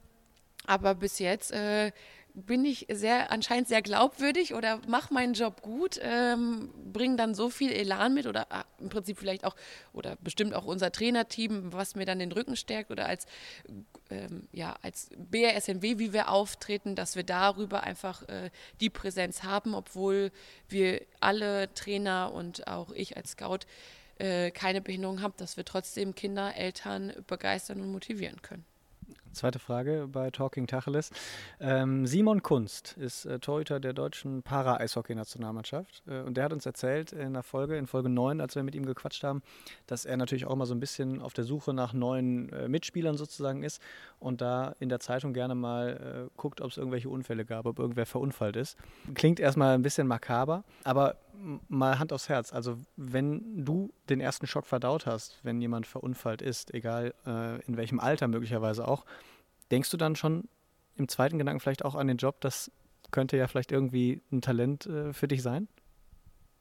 aber 0.67 0.95
bis 0.95 1.19
jetzt 1.19 1.53
äh, 1.53 1.91
bin 2.35 2.65
ich 2.65 2.87
sehr 2.91 3.31
anscheinend 3.31 3.69
sehr 3.69 3.83
glaubwürdig 3.83 4.55
oder 4.55 4.81
mache 4.87 5.13
meinen 5.13 5.35
Job 5.35 5.63
gut, 5.63 5.99
ähm, 6.03 6.71
bringe 6.93 7.17
dann 7.17 7.35
so 7.35 7.51
viel 7.51 7.73
Elan 7.73 8.15
mit 8.15 8.27
oder 8.27 8.47
ah, 8.51 8.65
im 8.79 8.89
Prinzip 8.89 9.19
vielleicht 9.19 9.45
auch 9.45 9.57
oder 9.93 10.17
bestimmt 10.21 10.55
auch 10.55 10.65
unser 10.65 10.93
Trainerteam, 10.93 11.73
was 11.73 11.95
mir 11.95 12.07
dann 12.07 12.19
den 12.19 12.33
Rücken 12.33 12.57
stärkt 12.57 12.91
oder 12.91 13.07
als 13.07 13.27
ähm, 14.11 14.49
ja 14.53 14.77
als 14.83 15.11
BRSNW, 15.17 15.99
wie 15.99 16.13
wir 16.13 16.31
auftreten, 16.31 16.95
dass 16.95 17.17
wir 17.17 17.25
darüber 17.25 17.83
einfach 17.83 18.29
äh, 18.29 18.51
die 18.81 18.91
Präsenz 18.91 19.43
haben, 19.43 19.75
obwohl 19.75 20.31
wir 20.69 21.03
alle 21.21 21.73
Trainer 21.75 22.33
und 22.33 22.67
auch 22.67 22.91
ich 22.93 23.17
als 23.17 23.33
Scout 23.33 23.61
äh, 24.19 24.51
keine 24.51 24.81
Behinderung 24.81 25.23
haben, 25.23 25.35
dass 25.39 25.57
wir 25.57 25.65
trotzdem 25.65 26.15
Kinder, 26.15 26.55
Eltern 26.55 27.13
begeistern 27.27 27.81
und 27.81 27.91
motivieren 27.93 28.43
können. 28.43 28.65
Zweite 29.33 29.61
Frage 29.61 30.09
bei 30.11 30.31
Talking 30.31 30.67
Tacheles. 30.67 31.11
Ähm, 31.61 32.07
Simon 32.07 32.43
Kunst 32.43 32.97
ist 32.99 33.27
äh, 33.27 33.39
Torhüter 33.39 33.79
der 33.79 33.93
deutschen 33.93 34.43
Para-Eishockey-Nationalmannschaft. 34.43 36.03
Äh, 36.09 36.23
und 36.23 36.37
der 36.37 36.45
hat 36.45 36.53
uns 36.53 36.67
erzählt 36.67 37.13
in 37.13 37.35
der 37.35 37.45
Folge, 37.45 37.77
in 37.77 37.87
Folge 37.87 38.09
9, 38.09 38.41
als 38.41 38.57
wir 38.57 38.65
mit 38.65 38.75
ihm 38.75 38.85
gequatscht 38.85 39.23
haben, 39.23 39.43
dass 39.87 40.05
er 40.05 40.17
natürlich 40.17 40.47
auch 40.47 40.57
mal 40.57 40.67
so 40.67 40.75
ein 40.75 40.81
bisschen 40.81 41.23
auf 41.23 41.33
der 41.33 41.45
Suche 41.45 41.73
nach 41.73 41.93
neuen 41.93 42.53
äh, 42.53 42.69
Mitspielern 42.69 43.17
sozusagen 43.17 43.63
ist 43.63 43.81
und 44.19 44.41
da 44.41 44.75
in 44.81 44.89
der 44.89 44.99
Zeitung 44.99 45.33
gerne 45.33 45.55
mal 45.55 46.29
äh, 46.29 46.31
guckt, 46.37 46.61
ob 46.61 46.71
es 46.71 46.77
irgendwelche 46.77 47.09
Unfälle 47.09 47.45
gab, 47.45 47.67
ob 47.67 47.79
irgendwer 47.79 48.07
verunfallt 48.07 48.57
ist. 48.57 48.77
Klingt 49.15 49.39
erstmal 49.39 49.75
ein 49.75 49.83
bisschen 49.83 50.09
makaber, 50.09 50.65
aber 50.83 51.17
mal 51.69 51.99
Hand 51.99 52.13
aufs 52.13 52.29
Herz. 52.29 52.53
Also, 52.53 52.79
wenn 52.97 53.65
du 53.65 53.93
den 54.09 54.21
ersten 54.21 54.47
Schock 54.47 54.67
verdaut 54.67 55.07
hast, 55.07 55.39
wenn 55.43 55.61
jemand 55.61 55.87
verunfallt 55.87 56.43
ist, 56.43 56.73
egal 56.75 57.15
äh, 57.27 57.61
in 57.67 57.77
welchem 57.77 58.01
Alter 58.01 58.29
möglicherweise 58.29 58.87
auch, 58.87 59.05
denkst 59.71 59.91
du 59.91 59.97
dann 59.97 60.17
schon 60.17 60.49
im 60.97 61.09
zweiten 61.09 61.39
Gedanken 61.39 61.61
vielleicht 61.61 61.85
auch 61.85 61.95
an 61.95 62.07
den 62.07 62.17
Job, 62.17 62.41
das 62.41 62.71
könnte 63.11 63.37
ja 63.37 63.49
vielleicht 63.49 63.73
irgendwie 63.73 64.21
ein 64.31 64.41
Talent 64.41 64.87
äh, 64.87 65.13
für 65.13 65.29
dich 65.29 65.43
sein? 65.43 65.69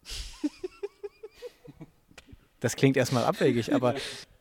das 2.59 2.75
klingt 2.75 2.97
erstmal 2.97 3.25
abwegig, 3.25 3.73
aber 3.73 3.95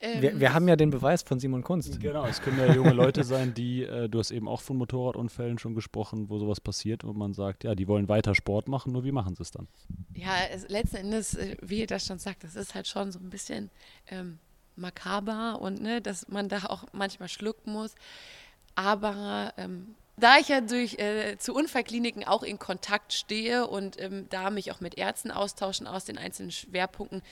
ähm, 0.00 0.22
wir, 0.22 0.40
wir, 0.40 0.54
haben 0.54 0.68
ja 0.68 0.76
den 0.76 0.90
Beweis 0.90 1.22
von 1.22 1.40
Simon 1.40 1.62
Kunst. 1.62 2.00
Genau, 2.00 2.26
es 2.26 2.42
können 2.42 2.58
ja 2.58 2.72
junge 2.72 2.92
Leute 2.92 3.24
sein, 3.24 3.54
die, 3.54 3.82
äh, 3.82 4.08
du 4.08 4.18
hast 4.18 4.30
eben 4.30 4.48
auch 4.48 4.60
von 4.60 4.76
Motorradunfällen 4.76 5.58
schon 5.58 5.74
gesprochen, 5.74 6.28
wo 6.28 6.38
sowas 6.38 6.60
passiert 6.60 7.02
und 7.02 7.16
man 7.16 7.32
sagt, 7.32 7.64
ja, 7.64 7.74
die 7.74 7.88
wollen 7.88 8.08
weiter 8.08 8.34
Sport 8.34 8.68
machen, 8.68 8.92
nur 8.92 9.04
wie 9.04 9.12
machen 9.12 9.34
sie 9.36 9.42
es 9.42 9.50
dann? 9.50 9.68
Ja, 10.14 10.34
es, 10.52 10.68
letzten 10.68 10.96
Endes, 10.96 11.34
äh, 11.34 11.56
wie 11.62 11.80
ihr 11.80 11.86
das 11.86 12.06
schon 12.06 12.18
sagt, 12.18 12.44
das 12.44 12.56
ist 12.56 12.74
halt 12.74 12.86
schon 12.86 13.10
so 13.10 13.18
ein 13.18 13.30
bisschen 13.30 13.70
ähm, 14.08 14.38
makaber 14.76 15.60
und 15.60 15.80
ne, 15.80 16.02
dass 16.02 16.28
man 16.28 16.48
da 16.48 16.64
auch 16.64 16.84
manchmal 16.92 17.28
schlucken 17.28 17.72
muss. 17.72 17.94
Aber 18.74 19.54
ähm, 19.56 19.94
da 20.18 20.38
ich 20.38 20.48
ja 20.48 20.60
durch 20.60 20.98
äh, 20.98 21.36
zu 21.38 21.54
Unfallkliniken 21.54 22.24
auch 22.24 22.42
in 22.42 22.58
Kontakt 22.58 23.12
stehe 23.12 23.66
und 23.66 24.00
ähm, 24.00 24.26
da 24.30 24.50
mich 24.50 24.72
auch 24.72 24.80
mit 24.80 24.96
Ärzten 24.96 25.30
austauschen 25.30 25.86
aus 25.86 26.04
den 26.04 26.18
einzelnen 26.18 26.50
Schwerpunkten, 26.50 27.22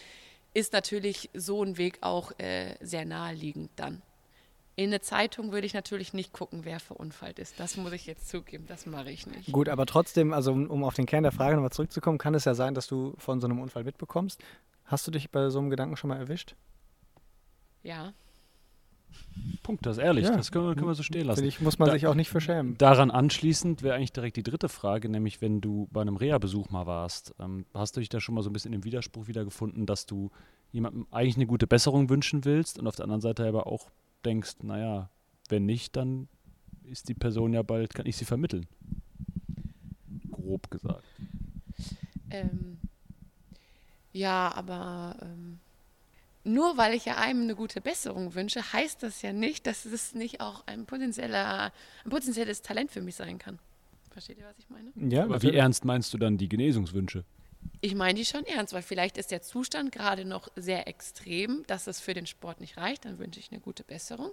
ist 0.54 0.72
natürlich 0.72 1.30
so 1.34 1.62
ein 1.62 1.76
Weg 1.76 1.98
auch 2.00 2.32
äh, 2.38 2.76
sehr 2.80 3.04
naheliegend 3.04 3.70
dann. 3.76 4.02
In 4.76 4.90
eine 4.90 5.00
Zeitung 5.00 5.52
würde 5.52 5.66
ich 5.66 5.74
natürlich 5.74 6.14
nicht 6.14 6.32
gucken, 6.32 6.64
wer 6.64 6.80
verunfallt 6.80 7.38
ist. 7.38 7.60
Das 7.60 7.76
muss 7.76 7.92
ich 7.92 8.06
jetzt 8.06 8.28
zugeben, 8.28 8.64
das 8.66 8.86
mache 8.86 9.10
ich 9.10 9.26
nicht. 9.26 9.52
Gut, 9.52 9.68
aber 9.68 9.86
trotzdem, 9.86 10.32
also 10.32 10.52
um, 10.52 10.68
um 10.68 10.82
auf 10.82 10.94
den 10.94 11.06
Kern 11.06 11.22
der 11.22 11.30
Frage 11.30 11.54
nochmal 11.54 11.70
zurückzukommen, 11.70 12.18
kann 12.18 12.34
es 12.34 12.44
ja 12.44 12.54
sein, 12.54 12.74
dass 12.74 12.88
du 12.88 13.14
von 13.18 13.40
so 13.40 13.46
einem 13.46 13.60
Unfall 13.60 13.84
mitbekommst. 13.84 14.42
Hast 14.84 15.06
du 15.06 15.12
dich 15.12 15.30
bei 15.30 15.48
so 15.50 15.60
einem 15.60 15.70
Gedanken 15.70 15.96
schon 15.96 16.08
mal 16.08 16.18
erwischt? 16.18 16.56
Ja. 17.82 18.14
Punkt, 19.62 19.84
das 19.86 19.98
ist 19.98 20.02
ehrlich, 20.02 20.24
ja. 20.26 20.36
das 20.36 20.52
können 20.52 20.66
wir, 20.66 20.74
können 20.74 20.86
wir, 20.86 20.94
so 20.94 21.02
stehen 21.02 21.26
lassen. 21.26 21.44
Ich 21.44 21.60
muss 21.60 21.78
man 21.78 21.88
da, 21.88 21.94
sich 21.94 22.06
auch 22.06 22.14
nicht 22.14 22.30
verschämen. 22.30 22.76
Daran 22.78 23.10
anschließend 23.10 23.82
wäre 23.82 23.96
eigentlich 23.96 24.12
direkt 24.12 24.36
die 24.36 24.42
dritte 24.42 24.68
Frage, 24.68 25.08
nämlich 25.08 25.40
wenn 25.40 25.60
du 25.60 25.88
bei 25.90 26.00
einem 26.00 26.16
Reha-Besuch 26.16 26.70
mal 26.70 26.86
warst, 26.86 27.34
ähm, 27.40 27.66
hast 27.74 27.96
du 27.96 28.00
dich 28.00 28.08
da 28.08 28.20
schon 28.20 28.34
mal 28.34 28.42
so 28.42 28.50
ein 28.50 28.52
bisschen 28.52 28.72
im 28.72 28.84
Widerspruch 28.84 29.26
wiedergefunden, 29.26 29.86
dass 29.86 30.06
du 30.06 30.30
jemandem 30.70 31.06
eigentlich 31.10 31.36
eine 31.36 31.46
gute 31.46 31.66
Besserung 31.66 32.08
wünschen 32.08 32.44
willst 32.44 32.78
und 32.78 32.86
auf 32.86 32.96
der 32.96 33.04
anderen 33.04 33.20
Seite 33.20 33.46
aber 33.46 33.66
auch 33.66 33.90
denkst, 34.24 34.56
naja, 34.62 35.10
wenn 35.48 35.66
nicht, 35.66 35.96
dann 35.96 36.28
ist 36.84 37.08
die 37.08 37.14
Person 37.14 37.52
ja 37.52 37.62
bald, 37.62 37.94
kann 37.94 38.06
ich 38.06 38.16
sie 38.16 38.24
vermitteln. 38.24 38.66
Grob 40.30 40.70
gesagt. 40.70 41.04
Ähm, 42.30 42.78
ja, 44.12 44.52
aber 44.54 45.16
ähm, 45.22 45.58
nur 46.44 46.76
weil 46.76 46.94
ich 46.94 47.06
ja 47.06 47.16
einem 47.16 47.42
eine 47.42 47.56
gute 47.56 47.80
Besserung 47.80 48.34
wünsche, 48.34 48.72
heißt 48.72 49.02
das 49.02 49.22
ja 49.22 49.32
nicht, 49.32 49.66
dass 49.66 49.84
es 49.84 50.14
nicht 50.14 50.40
auch 50.40 50.66
ein, 50.66 50.86
potenzieller, 50.86 51.72
ein 52.04 52.10
potenzielles 52.10 52.62
Talent 52.62 52.90
für 52.92 53.00
mich 53.00 53.16
sein 53.16 53.38
kann. 53.38 53.58
Versteht 54.10 54.38
ihr, 54.38 54.44
was 54.44 54.58
ich 54.58 54.68
meine? 54.70 54.92
Ja, 55.12 55.24
aber 55.24 55.42
wie 55.42 55.54
ernst 55.54 55.84
meinst 55.84 56.14
du 56.14 56.18
dann 56.18 56.38
die 56.38 56.48
Genesungswünsche? 56.48 57.24
Ich 57.80 57.94
meine 57.94 58.18
die 58.18 58.24
schon 58.24 58.44
ernst, 58.44 58.72
weil 58.72 58.82
vielleicht 58.82 59.18
ist 59.18 59.30
der 59.30 59.42
Zustand 59.42 59.90
gerade 59.90 60.24
noch 60.24 60.48
sehr 60.54 60.86
extrem, 60.86 61.64
dass 61.66 61.86
es 61.86 62.00
für 62.00 62.14
den 62.14 62.26
Sport 62.26 62.60
nicht 62.60 62.76
reicht. 62.76 63.04
Dann 63.04 63.18
wünsche 63.18 63.40
ich 63.40 63.50
eine 63.50 63.60
gute 63.60 63.82
Besserung. 63.82 64.30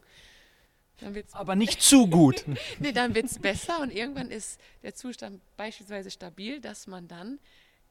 aber 1.31 1.55
nicht 1.55 1.81
zu 1.81 2.07
gut. 2.07 2.45
nee, 2.79 2.91
dann 2.91 3.15
wird 3.15 3.25
es 3.25 3.39
besser 3.39 3.81
und 3.81 3.91
irgendwann 3.91 4.29
ist 4.29 4.59
der 4.83 4.93
Zustand 4.93 5.41
beispielsweise 5.57 6.11
stabil, 6.11 6.61
dass 6.61 6.87
man 6.87 7.07
dann 7.07 7.39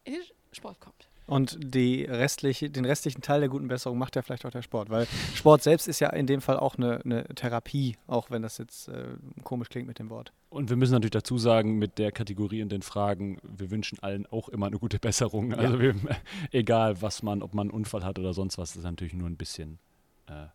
in 0.04 0.14
den 0.14 0.22
Sport 0.52 0.78
kommt. 0.80 1.09
Und 1.30 1.58
die 1.62 2.02
restliche, 2.02 2.70
den 2.70 2.84
restlichen 2.84 3.22
Teil 3.22 3.38
der 3.38 3.48
guten 3.48 3.68
Besserung 3.68 3.98
macht 3.98 4.16
ja 4.16 4.22
vielleicht 4.22 4.44
auch 4.44 4.50
der 4.50 4.62
Sport, 4.62 4.90
weil 4.90 5.06
Sport 5.32 5.62
selbst 5.62 5.86
ist 5.86 6.00
ja 6.00 6.10
in 6.10 6.26
dem 6.26 6.40
Fall 6.40 6.58
auch 6.58 6.76
eine, 6.76 7.00
eine 7.04 7.24
Therapie, 7.36 7.96
auch 8.08 8.32
wenn 8.32 8.42
das 8.42 8.58
jetzt 8.58 8.88
äh, 8.88 9.04
komisch 9.44 9.68
klingt 9.68 9.86
mit 9.86 10.00
dem 10.00 10.10
Wort. 10.10 10.32
Und 10.48 10.70
wir 10.70 10.76
müssen 10.76 10.92
natürlich 10.92 11.12
dazu 11.12 11.38
sagen, 11.38 11.78
mit 11.78 11.98
der 11.98 12.10
Kategorie 12.10 12.64
und 12.64 12.72
den 12.72 12.82
Fragen, 12.82 13.38
wir 13.44 13.70
wünschen 13.70 14.00
allen 14.00 14.26
auch 14.26 14.48
immer 14.48 14.66
eine 14.66 14.80
gute 14.80 14.98
Besserung. 14.98 15.54
Also 15.54 15.76
ja. 15.76 15.80
wir, 15.80 15.94
egal, 16.50 17.00
was 17.00 17.22
man, 17.22 17.42
ob 17.42 17.54
man 17.54 17.68
einen 17.68 17.76
Unfall 17.76 18.04
hat 18.04 18.18
oder 18.18 18.34
sonst 18.34 18.58
was, 18.58 18.70
das 18.70 18.78
ist 18.78 18.82
natürlich 18.82 19.14
nur 19.14 19.28
ein 19.28 19.36
bisschen 19.36 19.78
äh, 20.26 20.46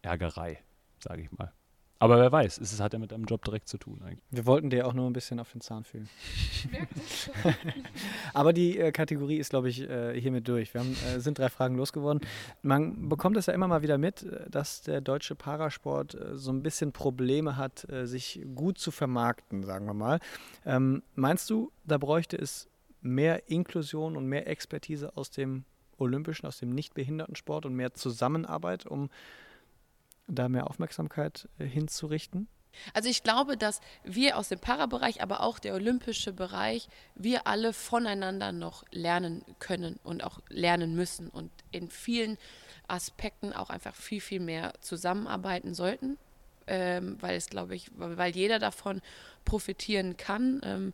Ärgerei, 0.00 0.58
sage 1.00 1.20
ich 1.20 1.32
mal. 1.32 1.52
Aber 2.04 2.18
wer 2.18 2.30
weiß, 2.30 2.58
es 2.58 2.78
hat 2.80 2.92
ja 2.92 2.98
mit 2.98 3.12
deinem 3.12 3.24
Job 3.24 3.42
direkt 3.46 3.66
zu 3.66 3.78
tun 3.78 4.02
eigentlich. 4.04 4.20
Wir 4.30 4.44
wollten 4.44 4.68
dir 4.68 4.86
auch 4.86 4.92
nur 4.92 5.08
ein 5.08 5.14
bisschen 5.14 5.40
auf 5.40 5.50
den 5.52 5.62
Zahn 5.62 5.84
fühlen. 5.84 6.10
Aber 8.34 8.52
die 8.52 8.78
äh, 8.78 8.92
Kategorie 8.92 9.38
ist, 9.38 9.48
glaube 9.48 9.70
ich, 9.70 9.88
äh, 9.88 10.20
hiermit 10.20 10.46
durch. 10.46 10.74
Wir 10.74 10.82
haben, 10.82 10.94
äh, 11.08 11.20
sind 11.20 11.38
drei 11.38 11.48
Fragen 11.48 11.76
losgeworden. 11.76 12.20
Man 12.60 13.08
bekommt 13.08 13.38
es 13.38 13.46
ja 13.46 13.54
immer 13.54 13.68
mal 13.68 13.80
wieder 13.80 13.96
mit, 13.96 14.22
äh, 14.22 14.50
dass 14.50 14.82
der 14.82 15.00
deutsche 15.00 15.34
Parasport 15.34 16.12
äh, 16.12 16.36
so 16.36 16.52
ein 16.52 16.62
bisschen 16.62 16.92
Probleme 16.92 17.56
hat, 17.56 17.88
äh, 17.88 18.06
sich 18.06 18.44
gut 18.54 18.76
zu 18.76 18.90
vermarkten, 18.90 19.62
sagen 19.62 19.86
wir 19.86 19.94
mal. 19.94 20.20
Ähm, 20.66 21.02
meinst 21.14 21.48
du, 21.48 21.72
da 21.86 21.96
bräuchte 21.96 22.36
es 22.36 22.68
mehr 23.00 23.48
Inklusion 23.48 24.18
und 24.18 24.26
mehr 24.26 24.46
Expertise 24.46 25.16
aus 25.16 25.30
dem 25.30 25.64
Olympischen, 25.96 26.44
aus 26.44 26.58
dem 26.58 26.68
Nichtbehindertensport 26.68 27.64
und 27.64 27.74
mehr 27.74 27.94
Zusammenarbeit, 27.94 28.84
um 28.84 29.08
da 30.26 30.48
mehr 30.48 30.68
Aufmerksamkeit 30.68 31.48
äh, 31.58 31.64
hinzurichten? 31.66 32.48
Also 32.92 33.08
ich 33.08 33.22
glaube, 33.22 33.56
dass 33.56 33.80
wir 34.02 34.36
aus 34.36 34.48
dem 34.48 34.58
Parabereich, 34.58 35.22
aber 35.22 35.40
auch 35.40 35.58
der 35.58 35.74
olympische 35.74 36.32
Bereich, 36.32 36.88
wir 37.14 37.46
alle 37.46 37.72
voneinander 37.72 38.52
noch 38.52 38.84
lernen 38.90 39.44
können 39.58 39.98
und 40.02 40.24
auch 40.24 40.40
lernen 40.48 40.94
müssen 40.94 41.28
und 41.28 41.50
in 41.70 41.88
vielen 41.88 42.36
Aspekten 42.88 43.52
auch 43.52 43.70
einfach 43.70 43.94
viel, 43.94 44.20
viel 44.20 44.40
mehr 44.40 44.74
zusammenarbeiten 44.80 45.74
sollten, 45.74 46.18
ähm, 46.66 47.16
weil 47.20 47.36
es, 47.36 47.48
glaube 47.48 47.74
ich, 47.74 47.90
weil 47.94 48.34
jeder 48.34 48.58
davon 48.58 49.00
profitieren 49.44 50.16
kann. 50.16 50.60
Ähm, 50.64 50.92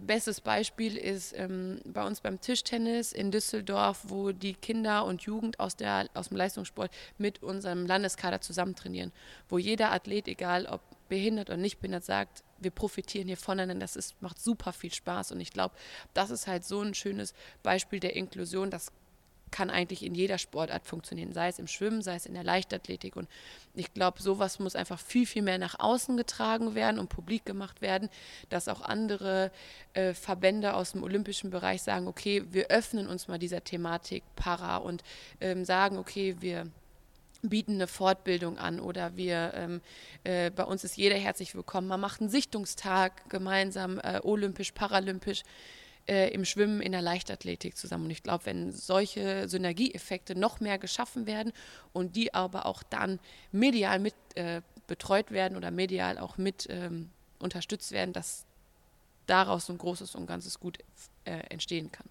Bestes 0.00 0.40
Beispiel 0.40 0.96
ist 0.96 1.32
ähm, 1.36 1.80
bei 1.84 2.04
uns 2.04 2.20
beim 2.20 2.40
Tischtennis 2.40 3.12
in 3.12 3.30
Düsseldorf, 3.30 4.00
wo 4.08 4.32
die 4.32 4.54
Kinder 4.54 5.04
und 5.04 5.22
Jugend 5.22 5.60
aus, 5.60 5.76
der, 5.76 6.08
aus 6.14 6.28
dem 6.28 6.36
Leistungssport 6.36 6.90
mit 7.18 7.42
unserem 7.42 7.86
Landeskader 7.86 8.40
zusammen 8.40 8.74
trainieren, 8.74 9.12
wo 9.48 9.58
jeder 9.58 9.92
Athlet, 9.92 10.26
egal 10.26 10.66
ob 10.66 10.80
behindert 11.08 11.50
oder 11.50 11.56
nicht 11.56 11.78
behindert, 11.78 12.04
sagt, 12.04 12.42
wir 12.58 12.72
profitieren 12.72 13.28
hier 13.28 13.36
voneinander, 13.36 13.84
das 13.84 13.94
ist, 13.94 14.20
macht 14.20 14.40
super 14.40 14.72
viel 14.72 14.92
Spaß. 14.92 15.30
Und 15.30 15.40
ich 15.40 15.52
glaube, 15.52 15.76
das 16.14 16.30
ist 16.30 16.48
halt 16.48 16.64
so 16.64 16.80
ein 16.80 16.94
schönes 16.94 17.32
Beispiel 17.62 18.00
der 18.00 18.16
Inklusion, 18.16 18.70
das 18.70 18.90
kann 19.50 19.70
eigentlich 19.70 20.04
in 20.04 20.14
jeder 20.14 20.38
Sportart 20.38 20.86
funktionieren, 20.86 21.32
sei 21.32 21.48
es 21.48 21.58
im 21.58 21.66
Schwimmen, 21.66 22.02
sei 22.02 22.16
es 22.16 22.26
in 22.26 22.34
der 22.34 22.44
Leichtathletik. 22.44 23.16
Und 23.16 23.28
ich 23.74 23.92
glaube, 23.94 24.20
sowas 24.20 24.58
muss 24.58 24.76
einfach 24.76 24.98
viel, 24.98 25.26
viel 25.26 25.42
mehr 25.42 25.58
nach 25.58 25.78
außen 25.78 26.16
getragen 26.16 26.74
werden 26.74 26.98
und 26.98 27.08
publik 27.08 27.44
gemacht 27.44 27.80
werden, 27.80 28.08
dass 28.48 28.68
auch 28.68 28.82
andere 28.82 29.50
äh, 29.94 30.14
Verbände 30.14 30.74
aus 30.74 30.92
dem 30.92 31.02
olympischen 31.02 31.50
Bereich 31.50 31.82
sagen, 31.82 32.06
okay, 32.06 32.44
wir 32.50 32.68
öffnen 32.68 33.06
uns 33.06 33.28
mal 33.28 33.38
dieser 33.38 33.62
Thematik 33.62 34.24
para 34.34 34.78
und 34.78 35.02
ähm, 35.40 35.64
sagen, 35.64 35.98
okay, 35.98 36.36
wir 36.40 36.70
bieten 37.42 37.74
eine 37.74 37.86
Fortbildung 37.86 38.58
an 38.58 38.80
oder 38.80 39.16
wir 39.16 39.52
ähm, 39.54 39.80
äh, 40.24 40.50
bei 40.50 40.64
uns 40.64 40.84
ist 40.84 40.96
jeder 40.96 41.16
herzlich 41.16 41.54
willkommen. 41.54 41.86
Man 41.86 42.00
macht 42.00 42.20
einen 42.20 42.30
Sichtungstag 42.30 43.28
gemeinsam, 43.30 43.98
äh, 44.00 44.20
olympisch, 44.22 44.72
paralympisch 44.72 45.42
äh, 46.08 46.28
im 46.32 46.44
Schwimmen, 46.44 46.80
in 46.80 46.92
der 46.92 47.02
Leichtathletik 47.02 47.76
zusammen. 47.76 48.04
Und 48.04 48.10
ich 48.10 48.22
glaube, 48.22 48.46
wenn 48.46 48.72
solche 48.72 49.48
Synergieeffekte 49.48 50.38
noch 50.38 50.60
mehr 50.60 50.78
geschaffen 50.78 51.26
werden 51.26 51.52
und 51.92 52.16
die 52.16 52.34
aber 52.34 52.66
auch 52.66 52.82
dann 52.82 53.18
medial 53.52 53.98
mit 53.98 54.14
äh, 54.34 54.62
betreut 54.86 55.30
werden 55.30 55.56
oder 55.56 55.70
medial 55.70 56.18
auch 56.18 56.38
mit 56.38 56.66
ähm, 56.70 57.10
unterstützt 57.38 57.92
werden, 57.92 58.12
dass 58.12 58.46
daraus 59.26 59.66
so 59.66 59.72
ein 59.72 59.78
großes 59.78 60.14
und 60.14 60.26
ganzes 60.26 60.60
Gut 60.60 60.78
äh, 61.24 61.38
entstehen 61.50 61.90
kann. 61.90 62.06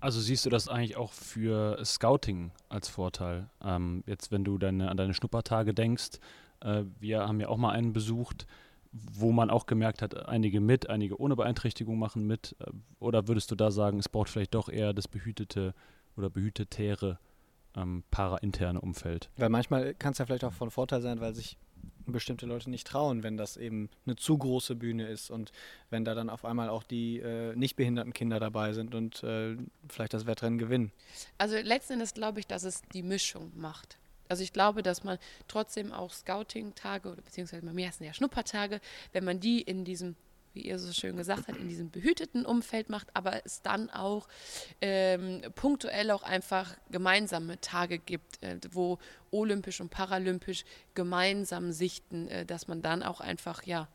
Also 0.00 0.20
siehst 0.20 0.44
du 0.44 0.50
das 0.50 0.68
eigentlich 0.68 0.96
auch 0.96 1.12
für 1.12 1.84
Scouting 1.84 2.50
als 2.68 2.88
Vorteil? 2.88 3.48
Ähm, 3.62 4.02
jetzt, 4.06 4.32
wenn 4.32 4.42
du 4.42 4.58
deine, 4.58 4.90
an 4.90 4.96
deine 4.96 5.14
Schnuppertage 5.14 5.74
denkst, 5.74 6.18
äh, 6.60 6.82
wir 6.98 7.20
haben 7.20 7.40
ja 7.40 7.48
auch 7.48 7.56
mal 7.56 7.70
einen 7.70 7.92
besucht, 7.92 8.46
wo 8.92 9.32
man 9.32 9.50
auch 9.50 9.66
gemerkt 9.66 10.02
hat, 10.02 10.26
einige 10.28 10.60
mit, 10.60 10.90
einige 10.90 11.18
ohne 11.18 11.34
Beeinträchtigung 11.34 11.98
machen 11.98 12.26
mit. 12.26 12.56
Äh, 12.60 12.70
oder 12.98 13.28
würdest 13.28 13.50
du 13.50 13.54
da 13.54 13.70
sagen, 13.70 13.98
es 13.98 14.08
braucht 14.08 14.28
vielleicht 14.28 14.54
doch 14.54 14.68
eher 14.68 14.92
das 14.92 15.08
behütete 15.08 15.74
oder 16.16 16.28
behütetere 16.30 17.18
ähm, 17.74 18.04
para-interne 18.10 18.80
Umfeld? 18.80 19.30
Weil 19.36 19.48
manchmal 19.48 19.94
kann 19.94 20.12
es 20.12 20.18
ja 20.18 20.26
vielleicht 20.26 20.44
auch 20.44 20.52
von 20.52 20.70
Vorteil 20.70 21.00
sein, 21.00 21.20
weil 21.20 21.34
sich 21.34 21.56
bestimmte 22.06 22.46
Leute 22.46 22.68
nicht 22.68 22.86
trauen, 22.86 23.22
wenn 23.22 23.36
das 23.36 23.56
eben 23.56 23.88
eine 24.06 24.16
zu 24.16 24.36
große 24.36 24.74
Bühne 24.74 25.06
ist 25.06 25.30
und 25.30 25.52
wenn 25.90 26.04
da 26.04 26.14
dann 26.14 26.30
auf 26.30 26.44
einmal 26.44 26.68
auch 26.68 26.82
die 26.82 27.20
äh, 27.20 27.54
nicht 27.54 27.76
behinderten 27.76 28.12
Kinder 28.12 28.40
dabei 28.40 28.72
sind 28.72 28.94
und 28.94 29.22
äh, 29.22 29.56
vielleicht 29.88 30.12
das 30.12 30.26
Wettrennen 30.26 30.58
gewinnen. 30.58 30.92
Also 31.38 31.56
letzten 31.56 31.94
Endes 31.94 32.14
glaube 32.14 32.40
ich, 32.40 32.46
dass 32.46 32.64
es 32.64 32.82
die 32.92 33.02
Mischung 33.02 33.52
macht. 33.54 33.98
Also 34.32 34.44
ich 34.44 34.54
glaube, 34.54 34.82
dass 34.82 35.04
man 35.04 35.18
trotzdem 35.46 35.92
auch 35.92 36.10
Scouting-Tage 36.10 37.10
oder 37.10 37.20
beziehungsweise 37.20 37.66
bei 37.66 37.74
mir 37.74 37.86
heißen 37.86 38.06
ja 38.06 38.14
Schnuppertage, 38.14 38.80
wenn 39.12 39.24
man 39.24 39.40
die 39.40 39.60
in 39.60 39.84
diesem 39.84 40.16
wie 40.54 40.62
ihr 40.62 40.78
so 40.78 40.92
schön 40.92 41.16
gesagt 41.16 41.48
habt, 41.48 41.58
in 41.58 41.68
diesem 41.68 41.90
behüteten 41.90 42.44
Umfeld 42.44 42.90
macht, 42.90 43.08
aber 43.14 43.44
es 43.44 43.62
dann 43.62 43.88
auch 43.90 44.28
ähm, 44.80 45.40
punktuell 45.54 46.10
auch 46.10 46.22
einfach 46.22 46.76
gemeinsame 46.90 47.60
Tage 47.60 47.98
gibt, 47.98 48.42
äh, 48.42 48.58
wo 48.70 48.98
olympisch 49.30 49.80
und 49.80 49.88
paralympisch 49.90 50.64
gemeinsam 50.94 51.72
sichten, 51.72 52.28
äh, 52.28 52.44
dass 52.44 52.68
man 52.68 52.82
dann 52.82 53.02
auch 53.02 53.20
einfach, 53.20 53.62
ja, 53.64 53.88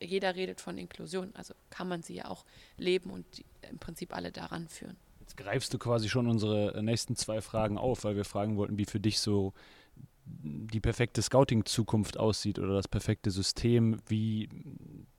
jeder 0.00 0.34
redet 0.34 0.60
von 0.60 0.78
Inklusion, 0.78 1.34
also 1.34 1.54
kann 1.70 1.88
man 1.88 2.02
sie 2.02 2.16
ja 2.16 2.26
auch 2.26 2.44
leben 2.76 3.10
und 3.10 3.24
die, 3.38 3.44
im 3.70 3.78
Prinzip 3.78 4.14
alle 4.14 4.30
daran 4.30 4.68
führen. 4.68 4.96
Greifst 5.36 5.74
du 5.74 5.78
quasi 5.78 6.08
schon 6.08 6.28
unsere 6.28 6.80
nächsten 6.82 7.16
zwei 7.16 7.40
Fragen 7.40 7.78
auf, 7.78 8.04
weil 8.04 8.16
wir 8.16 8.24
fragen 8.24 8.56
wollten, 8.56 8.78
wie 8.78 8.84
für 8.84 9.00
dich 9.00 9.20
so 9.20 9.52
die 10.26 10.80
perfekte 10.80 11.22
Scouting-Zukunft 11.22 12.18
aussieht 12.18 12.58
oder 12.58 12.74
das 12.74 12.88
perfekte 12.88 13.30
System, 13.30 14.00
wie 14.06 14.48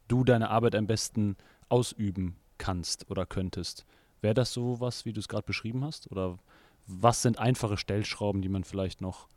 du 0.07 0.23
deine 0.23 0.49
Arbeit 0.49 0.75
am 0.75 0.87
besten 0.87 1.35
ausüben 1.69 2.35
kannst 2.57 3.09
oder 3.09 3.25
könntest. 3.25 3.85
Wäre 4.21 4.33
das 4.33 4.53
so 4.53 4.79
was, 4.79 5.05
wie 5.05 5.13
du 5.13 5.19
es 5.19 5.27
gerade 5.27 5.45
beschrieben 5.45 5.83
hast? 5.83 6.11
Oder 6.11 6.39
was 6.87 7.21
sind 7.21 7.39
einfache 7.39 7.77
Stellschrauben, 7.77 8.41
die 8.41 8.49
man 8.49 8.63
vielleicht 8.63 9.01
noch 9.01 9.27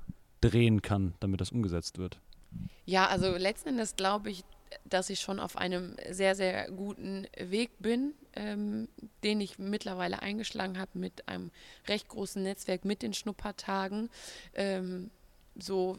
drehen 0.41 0.83
kann, 0.83 1.15
damit 1.21 1.41
das 1.41 1.53
umgesetzt 1.53 1.99
wird? 1.99 2.21
Ja, 2.87 3.07
also 3.09 3.37
letzten 3.37 3.71
Endes 3.71 3.97
glaube 3.97 4.31
ich, 4.31 4.45
dass 4.85 5.11
ich 5.11 5.21
schon 5.21 5.41
auf 5.41 5.57
einem 5.57 5.97
sehr, 6.11 6.35
sehr 6.35 6.71
guten 6.71 7.27
Weg 7.39 7.71
bin, 7.79 8.15
ähm, 8.39 8.89
den 9.25 9.41
ich 9.41 9.59
mittlerweile 9.59 10.23
eingeschlagen 10.23 10.79
habe 10.79 10.99
mit 10.99 11.29
einem 11.29 11.51
recht 11.89 12.09
großen 12.09 12.43
Netzwerk 12.43 12.85
mit 12.85 13.03
den 13.03 13.13
Schnuppertagen. 13.13 14.09
Ähm, 14.55 15.11
so 15.57 15.99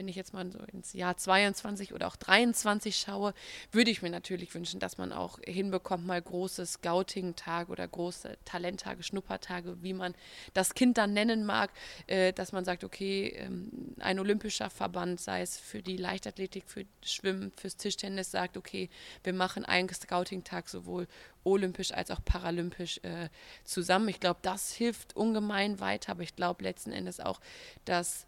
wenn 0.00 0.08
ich 0.08 0.16
jetzt 0.16 0.32
mal 0.32 0.50
so 0.50 0.58
ins 0.72 0.94
Jahr 0.94 1.18
22 1.18 1.92
oder 1.92 2.06
auch 2.06 2.16
23 2.16 2.96
schaue, 2.96 3.34
würde 3.70 3.90
ich 3.90 4.00
mir 4.00 4.08
natürlich 4.08 4.54
wünschen, 4.54 4.80
dass 4.80 4.96
man 4.96 5.12
auch 5.12 5.38
hinbekommt, 5.44 6.06
mal 6.06 6.22
große 6.22 6.64
Scouting-Tage 6.64 7.70
oder 7.70 7.86
große 7.86 8.38
Talenttage, 8.46 9.02
Schnuppertage, 9.02 9.82
wie 9.82 9.92
man 9.92 10.14
das 10.54 10.72
Kind 10.72 10.96
dann 10.96 11.12
nennen 11.12 11.44
mag, 11.44 11.70
äh, 12.06 12.32
dass 12.32 12.52
man 12.52 12.64
sagt, 12.64 12.82
okay, 12.82 13.26
ähm, 13.36 13.94
ein 13.98 14.18
olympischer 14.18 14.70
Verband, 14.70 15.20
sei 15.20 15.42
es 15.42 15.58
für 15.58 15.82
die 15.82 15.98
Leichtathletik, 15.98 16.64
für 16.66 16.86
Schwimmen, 17.02 17.52
fürs 17.58 17.76
Tischtennis, 17.76 18.30
sagt, 18.30 18.56
okay, 18.56 18.88
wir 19.22 19.34
machen 19.34 19.66
einen 19.66 19.90
Scouting-Tag 19.90 20.70
sowohl 20.70 21.08
olympisch 21.44 21.92
als 21.92 22.10
auch 22.10 22.24
paralympisch 22.24 23.00
äh, 23.02 23.28
zusammen. 23.64 24.08
Ich 24.08 24.20
glaube, 24.20 24.40
das 24.40 24.72
hilft 24.72 25.14
ungemein 25.14 25.78
weiter, 25.78 26.12
aber 26.12 26.22
ich 26.22 26.36
glaube 26.36 26.64
letzten 26.64 26.90
Endes 26.90 27.20
auch, 27.20 27.38
dass 27.84 28.26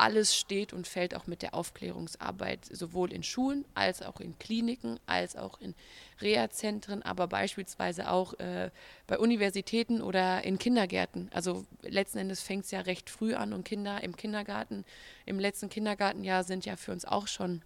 alles 0.00 0.34
steht 0.34 0.72
und 0.72 0.88
fällt 0.88 1.14
auch 1.14 1.26
mit 1.26 1.42
der 1.42 1.54
Aufklärungsarbeit, 1.54 2.64
sowohl 2.64 3.12
in 3.12 3.22
Schulen 3.22 3.66
als 3.74 4.02
auch 4.02 4.20
in 4.20 4.38
Kliniken, 4.38 4.98
als 5.06 5.36
auch 5.36 5.60
in 5.60 5.74
Reha-Zentren, 6.20 7.02
aber 7.02 7.28
beispielsweise 7.28 8.10
auch 8.10 8.34
äh, 8.34 8.70
bei 9.06 9.18
Universitäten 9.18 10.00
oder 10.00 10.42
in 10.42 10.58
Kindergärten. 10.58 11.30
Also 11.32 11.66
letzten 11.82 12.18
Endes 12.18 12.40
fängt 12.40 12.64
es 12.64 12.70
ja 12.70 12.80
recht 12.80 13.10
früh 13.10 13.34
an 13.34 13.52
und 13.52 13.64
Kinder 13.64 14.02
im 14.02 14.16
Kindergarten, 14.16 14.84
im 15.26 15.38
letzten 15.38 15.68
Kindergartenjahr 15.68 16.44
sind 16.44 16.64
ja 16.64 16.76
für 16.76 16.92
uns 16.92 17.04
auch 17.04 17.28
schon 17.28 17.62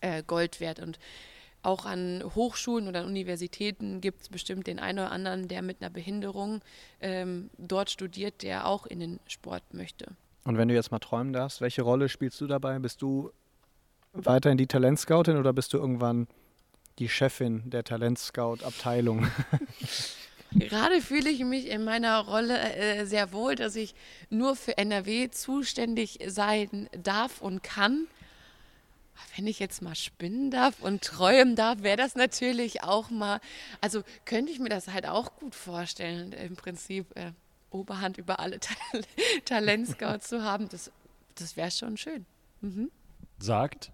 äh, 0.00 0.22
Gold 0.26 0.58
wert. 0.58 0.80
Und 0.80 0.98
auch 1.62 1.86
an 1.86 2.24
Hochschulen 2.34 2.88
oder 2.88 3.00
an 3.00 3.06
Universitäten 3.06 4.00
gibt 4.00 4.22
es 4.22 4.28
bestimmt 4.28 4.66
den 4.66 4.80
einen 4.80 4.98
oder 4.98 5.12
anderen, 5.12 5.46
der 5.46 5.62
mit 5.62 5.80
einer 5.80 5.90
Behinderung 5.90 6.60
ähm, 7.00 7.50
dort 7.56 7.88
studiert, 7.88 8.42
der 8.42 8.66
auch 8.66 8.84
in 8.84 8.98
den 8.98 9.20
Sport 9.28 9.72
möchte. 9.72 10.16
Und 10.44 10.58
wenn 10.58 10.68
du 10.68 10.74
jetzt 10.74 10.90
mal 10.90 10.98
träumen 10.98 11.32
darfst, 11.32 11.60
welche 11.60 11.82
Rolle 11.82 12.08
spielst 12.08 12.40
du 12.40 12.46
dabei? 12.46 12.78
Bist 12.78 13.02
du 13.02 13.30
weiterhin 14.12 14.58
die 14.58 14.66
Talentscoutin 14.66 15.36
oder 15.36 15.52
bist 15.52 15.72
du 15.72 15.78
irgendwann 15.78 16.26
die 16.98 17.08
Chefin 17.08 17.70
der 17.70 17.84
Talentscout-Abteilung? 17.84 19.28
Gerade 20.54 21.00
fühle 21.00 21.30
ich 21.30 21.40
mich 21.44 21.68
in 21.68 21.84
meiner 21.84 22.18
Rolle 22.18 22.58
äh, 22.58 23.06
sehr 23.06 23.32
wohl, 23.32 23.54
dass 23.54 23.74
ich 23.74 23.94
nur 24.28 24.54
für 24.54 24.76
NRW 24.76 25.30
zuständig 25.30 26.18
sein 26.26 26.90
darf 26.92 27.40
und 27.40 27.62
kann. 27.62 28.06
Wenn 29.36 29.46
ich 29.46 29.58
jetzt 29.60 29.80
mal 29.80 29.94
spinnen 29.94 30.50
darf 30.50 30.82
und 30.82 31.02
träumen 31.02 31.56
darf, 31.56 31.82
wäre 31.82 31.96
das 31.96 32.16
natürlich 32.16 32.82
auch 32.82 33.08
mal, 33.08 33.40
also 33.80 34.02
könnte 34.24 34.52
ich 34.52 34.58
mir 34.58 34.68
das 34.68 34.88
halt 34.88 35.06
auch 35.06 35.36
gut 35.36 35.54
vorstellen, 35.54 36.32
im 36.32 36.56
Prinzip. 36.56 37.06
Äh, 37.16 37.32
Oberhand 37.72 38.18
über 38.18 38.40
alle 38.40 38.60
Tal 38.60 38.76
Talentscouts 39.44 40.28
zu 40.28 40.42
haben, 40.42 40.68
das, 40.68 40.90
das 41.34 41.56
wäre 41.56 41.70
schon 41.70 41.96
schön. 41.96 42.26
Mhm. 42.60 42.90
Sagt 43.38 43.92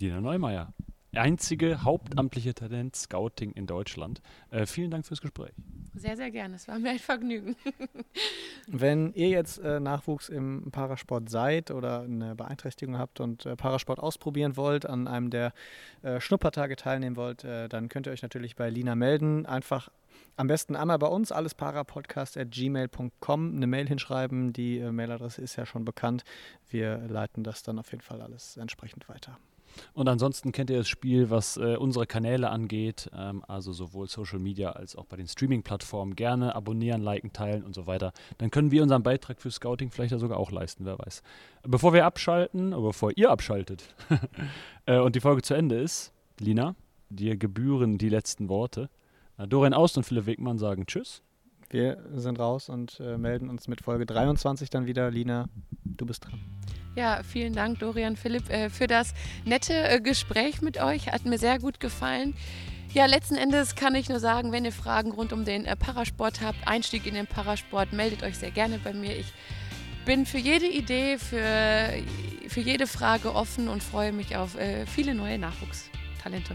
Dina 0.00 0.20
Neumeier. 0.20 0.72
Einzige 1.14 1.84
hauptamtliche 1.84 2.54
Talent-Scouting 2.54 3.52
in 3.52 3.66
Deutschland. 3.66 4.22
Äh, 4.50 4.64
vielen 4.64 4.90
Dank 4.90 5.04
fürs 5.04 5.20
Gespräch. 5.20 5.52
Sehr, 5.94 6.16
sehr 6.16 6.30
gerne. 6.30 6.54
Es 6.56 6.68
war 6.68 6.78
mir 6.78 6.88
ein 6.88 6.98
Vergnügen. 6.98 7.54
Wenn 8.66 9.12
ihr 9.12 9.28
jetzt 9.28 9.58
äh, 9.58 9.78
Nachwuchs 9.78 10.30
im 10.30 10.70
Parasport 10.72 11.28
seid 11.28 11.70
oder 11.70 12.00
eine 12.00 12.34
Beeinträchtigung 12.34 12.96
habt 12.96 13.20
und 13.20 13.44
äh, 13.44 13.56
Parasport 13.56 13.98
ausprobieren 13.98 14.56
wollt, 14.56 14.86
an 14.86 15.06
einem 15.06 15.28
der 15.28 15.52
äh, 16.00 16.18
Schnuppertage 16.18 16.76
teilnehmen 16.76 17.16
wollt, 17.16 17.44
äh, 17.44 17.68
dann 17.68 17.90
könnt 17.90 18.06
ihr 18.06 18.12
euch 18.12 18.22
natürlich 18.22 18.56
bei 18.56 18.70
Lina 18.70 18.94
melden. 18.94 19.44
Einfach 19.44 19.90
am 20.36 20.46
besten 20.46 20.76
einmal 20.76 20.98
bei 20.98 21.08
uns, 21.08 21.32
allesparapodcast.gmail.com, 21.32 23.56
eine 23.56 23.66
Mail 23.66 23.88
hinschreiben. 23.88 24.52
Die 24.52 24.78
äh, 24.78 24.92
Mailadresse 24.92 25.42
ist 25.42 25.56
ja 25.56 25.66
schon 25.66 25.84
bekannt. 25.84 26.22
Wir 26.68 26.98
leiten 27.08 27.42
das 27.44 27.62
dann 27.62 27.78
auf 27.78 27.90
jeden 27.90 28.02
Fall 28.02 28.22
alles 28.22 28.56
entsprechend 28.56 29.08
weiter. 29.08 29.38
Und 29.94 30.08
ansonsten 30.08 30.52
kennt 30.52 30.70
ihr 30.70 30.78
das 30.78 30.88
Spiel, 30.88 31.30
was 31.30 31.56
äh, 31.56 31.76
unsere 31.76 32.06
Kanäle 32.06 32.50
angeht, 32.50 33.10
ähm, 33.16 33.44
also 33.46 33.72
sowohl 33.72 34.08
Social 34.08 34.38
Media 34.38 34.72
als 34.72 34.96
auch 34.96 35.06
bei 35.06 35.16
den 35.16 35.28
Streaming-Plattformen. 35.28 36.14
Gerne 36.14 36.54
abonnieren, 36.54 37.02
liken, 37.02 37.32
teilen 37.32 37.64
und 37.64 37.74
so 37.74 37.86
weiter. 37.86 38.12
Dann 38.38 38.50
können 38.50 38.70
wir 38.70 38.82
unseren 38.82 39.02
Beitrag 39.02 39.40
für 39.40 39.50
Scouting 39.50 39.90
vielleicht 39.90 40.12
ja 40.12 40.18
sogar 40.18 40.38
auch 40.38 40.50
leisten, 40.50 40.84
wer 40.84 40.98
weiß. 40.98 41.22
Bevor 41.62 41.92
wir 41.92 42.04
abschalten, 42.04 42.70
bevor 42.70 43.12
ihr 43.16 43.30
abschaltet 43.30 43.94
äh, 44.86 44.98
und 44.98 45.14
die 45.14 45.20
Folge 45.20 45.42
zu 45.42 45.54
Ende 45.54 45.80
ist, 45.80 46.12
Lina, 46.38 46.74
dir 47.10 47.36
gebühren 47.36 47.98
die 47.98 48.08
letzten 48.08 48.48
Worte. 48.48 48.88
Dorian 49.46 49.74
Aust 49.74 49.96
und 49.96 50.04
Philipp 50.04 50.26
Wegmann 50.26 50.58
sagen 50.58 50.86
Tschüss. 50.86 51.22
Wir 51.70 52.04
sind 52.14 52.38
raus 52.38 52.68
und 52.68 53.00
äh, 53.00 53.16
melden 53.16 53.48
uns 53.48 53.66
mit 53.66 53.80
Folge 53.80 54.04
23 54.04 54.68
dann 54.68 54.86
wieder. 54.86 55.10
Lina, 55.10 55.48
du 55.84 56.04
bist 56.04 56.24
dran. 56.26 56.38
Ja, 56.94 57.22
vielen 57.22 57.54
Dank, 57.54 57.78
Dorian 57.78 58.16
Philipp, 58.16 58.50
äh, 58.50 58.68
für 58.68 58.86
das 58.86 59.14
nette 59.46 59.72
äh, 59.72 60.00
Gespräch 60.00 60.60
mit 60.60 60.82
euch. 60.82 61.10
Hat 61.10 61.24
mir 61.24 61.38
sehr 61.38 61.58
gut 61.58 61.80
gefallen. 61.80 62.34
Ja, 62.92 63.06
letzten 63.06 63.36
Endes 63.36 63.74
kann 63.74 63.94
ich 63.94 64.10
nur 64.10 64.20
sagen, 64.20 64.52
wenn 64.52 64.66
ihr 64.66 64.72
Fragen 64.72 65.12
rund 65.12 65.32
um 65.32 65.46
den 65.46 65.64
äh, 65.64 65.74
Parasport 65.74 66.42
habt, 66.42 66.58
Einstieg 66.68 67.06
in 67.06 67.14
den 67.14 67.26
Parasport, 67.26 67.94
meldet 67.94 68.22
euch 68.22 68.36
sehr 68.36 68.50
gerne 68.50 68.78
bei 68.78 68.92
mir. 68.92 69.16
Ich 69.16 69.32
bin 70.04 70.26
für 70.26 70.36
jede 70.36 70.66
Idee, 70.66 71.16
für, 71.16 71.94
für 72.48 72.60
jede 72.60 72.86
Frage 72.86 73.34
offen 73.34 73.68
und 73.68 73.82
freue 73.82 74.12
mich 74.12 74.36
auf 74.36 74.58
äh, 74.58 74.84
viele 74.84 75.14
neue 75.14 75.38
Nachwuchstalente. 75.38 76.54